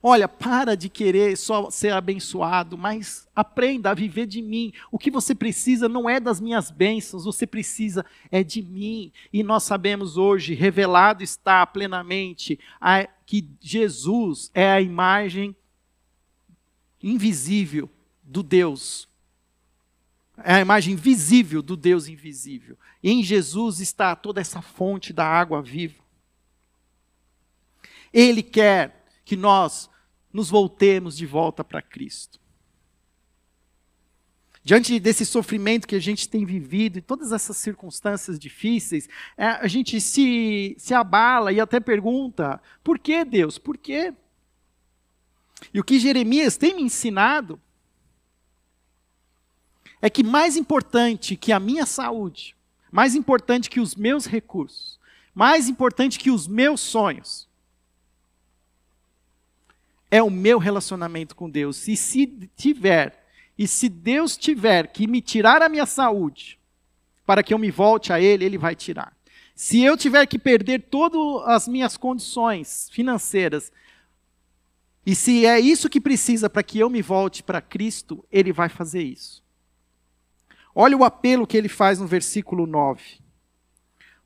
[0.03, 4.73] Olha, para de querer só ser abençoado, mas aprenda a viver de mim.
[4.91, 9.11] O que você precisa não é das minhas bênçãos, você precisa é de mim.
[9.31, 15.55] E nós sabemos hoje, revelado está plenamente, a, que Jesus é a imagem
[17.01, 17.87] invisível
[18.23, 19.07] do Deus.
[20.43, 22.75] É a imagem visível do Deus invisível.
[23.03, 26.01] Em Jesus está toda essa fonte da água viva.
[28.11, 29.00] Ele quer
[29.31, 29.89] que nós
[30.33, 32.37] nos voltemos de volta para Cristo.
[34.61, 39.07] Diante desse sofrimento que a gente tem vivido e todas essas circunstâncias difíceis,
[39.37, 43.57] é, a gente se, se abala e até pergunta: por que Deus?
[43.57, 44.13] Por quê?
[45.73, 47.57] E o que Jeremias tem me ensinado
[50.01, 52.53] é que mais importante que a minha saúde,
[52.91, 54.99] mais importante que os meus recursos,
[55.33, 57.49] mais importante que os meus sonhos,
[60.11, 61.87] é o meu relacionamento com Deus.
[61.87, 63.25] E se tiver,
[63.57, 66.59] e se Deus tiver que me tirar a minha saúde,
[67.25, 69.15] para que eu me volte a Ele, Ele vai tirar.
[69.55, 73.71] Se eu tiver que perder todas as minhas condições financeiras,
[75.05, 78.67] e se é isso que precisa para que eu me volte para Cristo, Ele vai
[78.67, 79.41] fazer isso.
[80.75, 83.19] Olha o apelo que ele faz no versículo 9.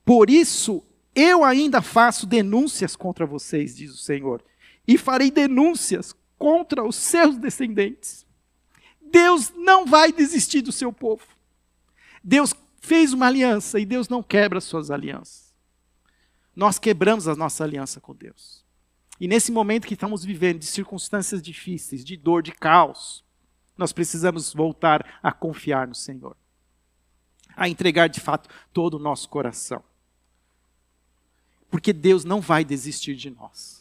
[0.03, 0.83] Por isso
[1.15, 4.43] eu ainda faço denúncias contra vocês, diz o Senhor
[4.87, 8.25] e farei denúncias contra os seus descendentes.
[9.01, 11.25] Deus não vai desistir do seu povo.
[12.23, 15.53] Deus fez uma aliança e Deus não quebra suas alianças.
[16.55, 18.63] Nós quebramos a nossa aliança com Deus.
[19.19, 23.23] E nesse momento que estamos vivendo de circunstâncias difíceis, de dor, de caos,
[23.77, 26.35] nós precisamos voltar a confiar no Senhor.
[27.55, 29.83] A entregar de fato todo o nosso coração.
[31.69, 33.74] Porque Deus não vai desistir de nós.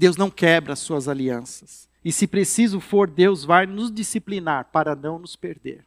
[0.00, 1.86] Deus não quebra as suas alianças.
[2.02, 5.84] E se preciso for, Deus vai nos disciplinar para não nos perder.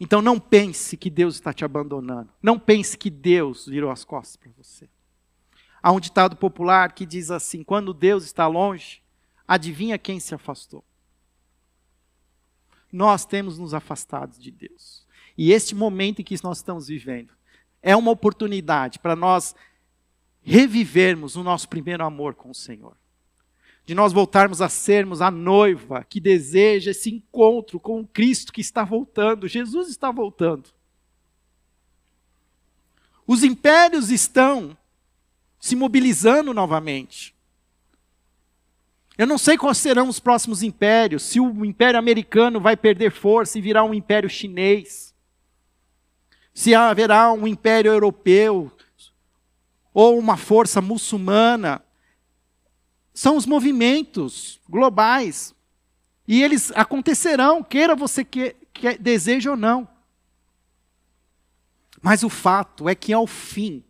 [0.00, 2.30] Então não pense que Deus está te abandonando.
[2.42, 4.88] Não pense que Deus virou as costas para você.
[5.82, 9.02] Há um ditado popular que diz assim: quando Deus está longe,
[9.46, 10.82] adivinha quem se afastou?
[12.90, 15.06] Nós temos nos afastado de Deus.
[15.36, 17.34] E este momento em que nós estamos vivendo
[17.82, 19.54] é uma oportunidade para nós
[20.42, 22.96] revivermos o nosso primeiro amor com o Senhor.
[23.84, 28.60] De nós voltarmos a sermos a noiva que deseja esse encontro com o Cristo que
[28.60, 29.48] está voltando.
[29.48, 30.70] Jesus está voltando.
[33.26, 34.76] Os impérios estão
[35.58, 37.34] se mobilizando novamente.
[39.16, 43.58] Eu não sei quais serão os próximos impérios, se o império americano vai perder força
[43.58, 45.14] e virar um império chinês,
[46.54, 48.72] se haverá um império europeu,
[49.92, 51.82] ou uma força muçulmana.
[53.12, 55.54] São os movimentos globais.
[56.26, 59.88] E eles acontecerão, queira você que, que ou não.
[62.00, 63.84] Mas o fato é que ao fim,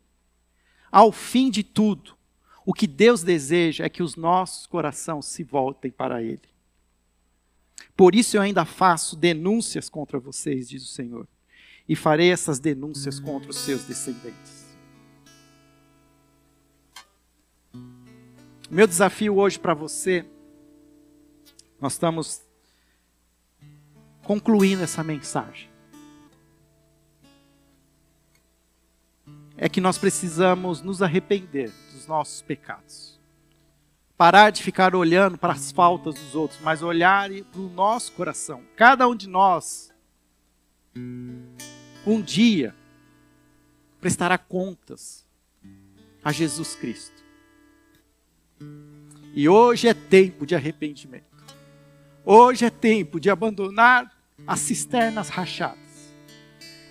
[0.90, 2.16] ao fim de tudo,
[2.64, 6.52] o que Deus deseja é que os nossos corações se voltem para Ele.
[7.96, 11.26] Por isso eu ainda faço denúncias contra vocês, diz o Senhor,
[11.88, 14.61] e farei essas denúncias contra os seus descendentes.
[18.72, 20.24] Meu desafio hoje para você,
[21.78, 22.40] nós estamos
[24.24, 25.68] concluindo essa mensagem.
[29.58, 33.20] É que nós precisamos nos arrepender dos nossos pecados.
[34.16, 38.64] Parar de ficar olhando para as faltas dos outros, mas olhar para o nosso coração.
[38.74, 39.92] Cada um de nós,
[42.06, 42.74] um dia,
[44.00, 45.26] prestará contas
[46.24, 47.21] a Jesus Cristo.
[49.34, 51.24] E hoje é tempo de arrependimento.
[52.24, 54.10] Hoje é tempo de abandonar
[54.46, 55.78] as cisternas rachadas.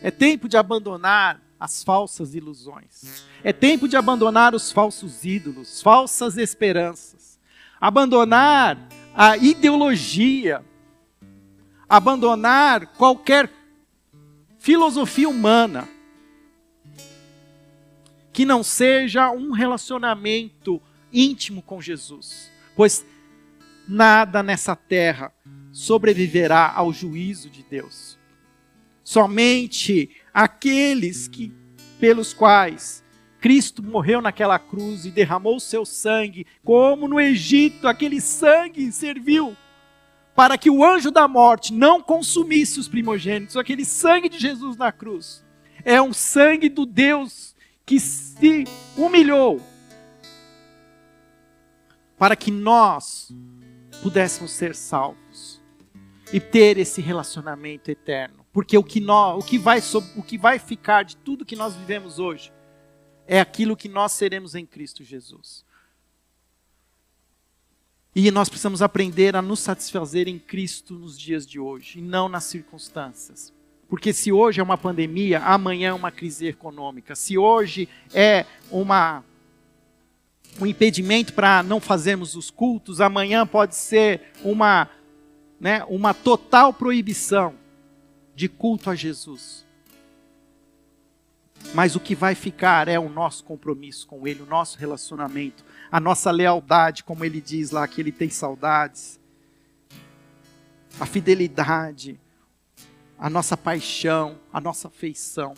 [0.02, 3.24] É tempo de abandonar as falsas ilusões.
[3.44, 7.40] É tempo de abandonar os falsos ídolos, falsas esperanças.
[7.80, 8.78] Abandonar
[9.14, 10.66] a ideologia.
[11.88, 13.50] Abandonar qualquer
[14.58, 15.88] filosofia humana
[18.34, 20.82] que não seja um relacionamento
[21.14, 23.06] íntimo com Jesus, pois
[23.88, 25.34] nada nessa terra
[25.72, 28.18] sobreviverá ao juízo de Deus.
[29.04, 31.54] Somente aqueles que
[32.00, 33.04] pelos quais
[33.40, 39.58] Cristo morreu naquela cruz e derramou seu sangue, como no Egito, aquele sangue serviu
[40.36, 44.92] para que o anjo da morte não consumisse os primogênitos, aquele sangue de Jesus na
[44.92, 45.44] cruz.
[45.84, 47.56] É um sangue do Deus
[47.86, 49.62] que se humilhou
[52.22, 53.34] para que nós
[54.04, 55.60] pudéssemos ser salvos
[56.32, 58.46] e ter esse relacionamento eterno.
[58.54, 59.82] Porque o que, nós, o, que vai,
[60.16, 62.54] o que vai ficar de tudo que nós vivemos hoje
[63.26, 65.66] é aquilo que nós seremos em Cristo Jesus.
[68.14, 72.30] E nós precisamos aprender a nos satisfazer em Cristo nos dias de hoje e não
[72.30, 73.52] nas circunstâncias.
[73.90, 77.16] Porque se hoje é uma pandemia, amanhã é uma crise econômica.
[77.16, 79.24] Se hoje é uma
[80.60, 84.90] um impedimento para não fazermos os cultos, amanhã pode ser uma,
[85.60, 87.56] né, uma total proibição
[88.36, 89.66] de culto a Jesus.
[91.74, 96.00] Mas o que vai ficar é o nosso compromisso com Ele, o nosso relacionamento, a
[96.00, 99.20] nossa lealdade, como Ele diz lá, que Ele tem saudades,
[101.00, 102.20] a fidelidade,
[103.18, 105.54] a nossa paixão, a nossa afeição.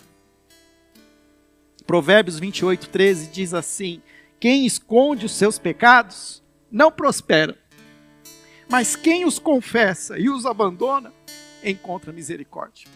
[1.87, 4.01] Provérbios 28, 13 diz assim:
[4.43, 7.57] quem esconde os seus pecados não prospera,
[8.69, 11.13] mas quem os confessa e os abandona
[11.63, 12.89] encontra misericórdia.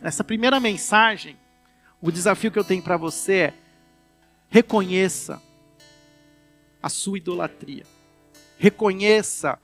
[0.00, 1.36] Essa primeira mensagem,
[2.00, 3.54] o desafio que eu tenho para você é:
[4.48, 5.42] reconheça
[6.82, 7.84] a sua idolatria,
[8.56, 9.60] reconheça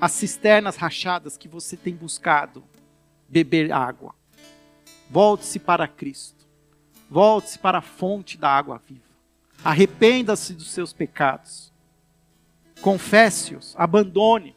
[0.00, 2.64] as cisternas rachadas que você tem buscado
[3.28, 4.12] beber água.
[5.08, 6.48] Volte-se para Cristo,
[7.08, 9.09] volte-se para a fonte da água viva.
[9.64, 11.72] Arrependa-se dos seus pecados.
[12.80, 14.56] Confesse-os, abandone.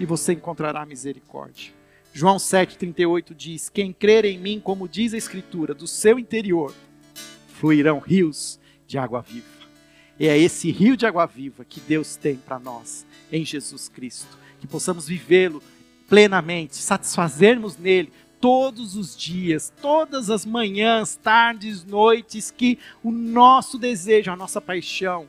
[0.00, 1.72] E você encontrará misericórdia.
[2.12, 6.74] João 7,38 diz: Quem crer em mim, como diz a Escritura, do seu interior
[7.62, 9.46] fluirão rios de água viva.
[10.18, 14.36] E é esse rio de água viva que Deus tem para nós em Jesus Cristo.
[14.60, 15.62] Que possamos vivê-lo
[16.08, 18.12] plenamente, satisfazermos nele,
[18.42, 25.28] todos os dias, todas as manhãs, tardes, noites, que o nosso desejo, a nossa paixão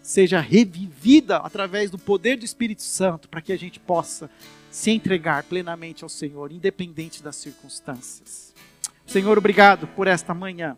[0.00, 4.30] seja revivida através do poder do Espírito Santo, para que a gente possa
[4.70, 8.54] se entregar plenamente ao Senhor, independente das circunstâncias.
[9.06, 10.74] Senhor, obrigado por esta manhã.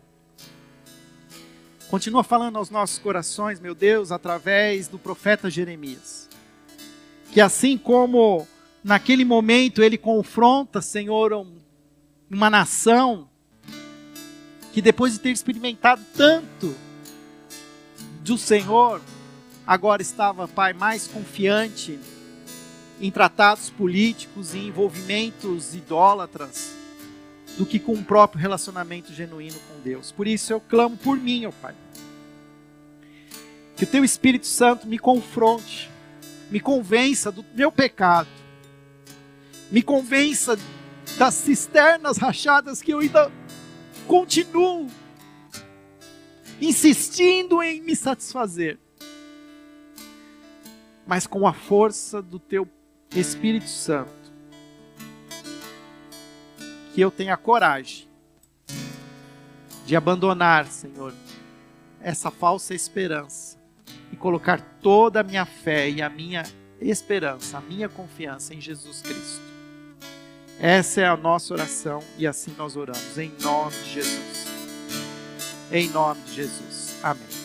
[1.89, 6.27] Continua falando aos nossos corações, meu Deus, através do profeta Jeremias.
[7.31, 8.45] Que assim como
[8.83, 11.60] naquele momento ele confronta, Senhor, um
[12.31, 13.27] uma nação
[14.71, 16.73] que depois de ter experimentado tanto
[18.21, 19.01] do Senhor,
[19.67, 21.99] agora estava, Pai, mais confiante
[23.01, 26.73] em tratados políticos e envolvimentos idólatras
[27.57, 30.11] do que com o próprio relacionamento genuíno com Deus.
[30.11, 31.75] Por isso eu clamo por mim, ó Pai.
[33.75, 35.89] Que o Teu Espírito Santo me confronte,
[36.49, 38.29] me convença do meu pecado,
[39.69, 40.57] me convença
[41.17, 43.31] das cisternas rachadas que eu ainda
[44.07, 44.87] continuo
[46.61, 48.77] insistindo em me satisfazer.
[51.05, 52.67] Mas com a força do teu
[53.15, 54.11] Espírito Santo,
[56.93, 58.07] que eu tenha coragem
[59.85, 61.13] de abandonar, Senhor,
[62.01, 63.59] essa falsa esperança
[64.11, 66.43] e colocar toda a minha fé e a minha
[66.79, 69.50] esperança, a minha confiança em Jesus Cristo.
[70.63, 74.45] Essa é a nossa oração e assim nós oramos, em nome de Jesus.
[75.71, 76.99] Em nome de Jesus.
[77.01, 77.40] Amém.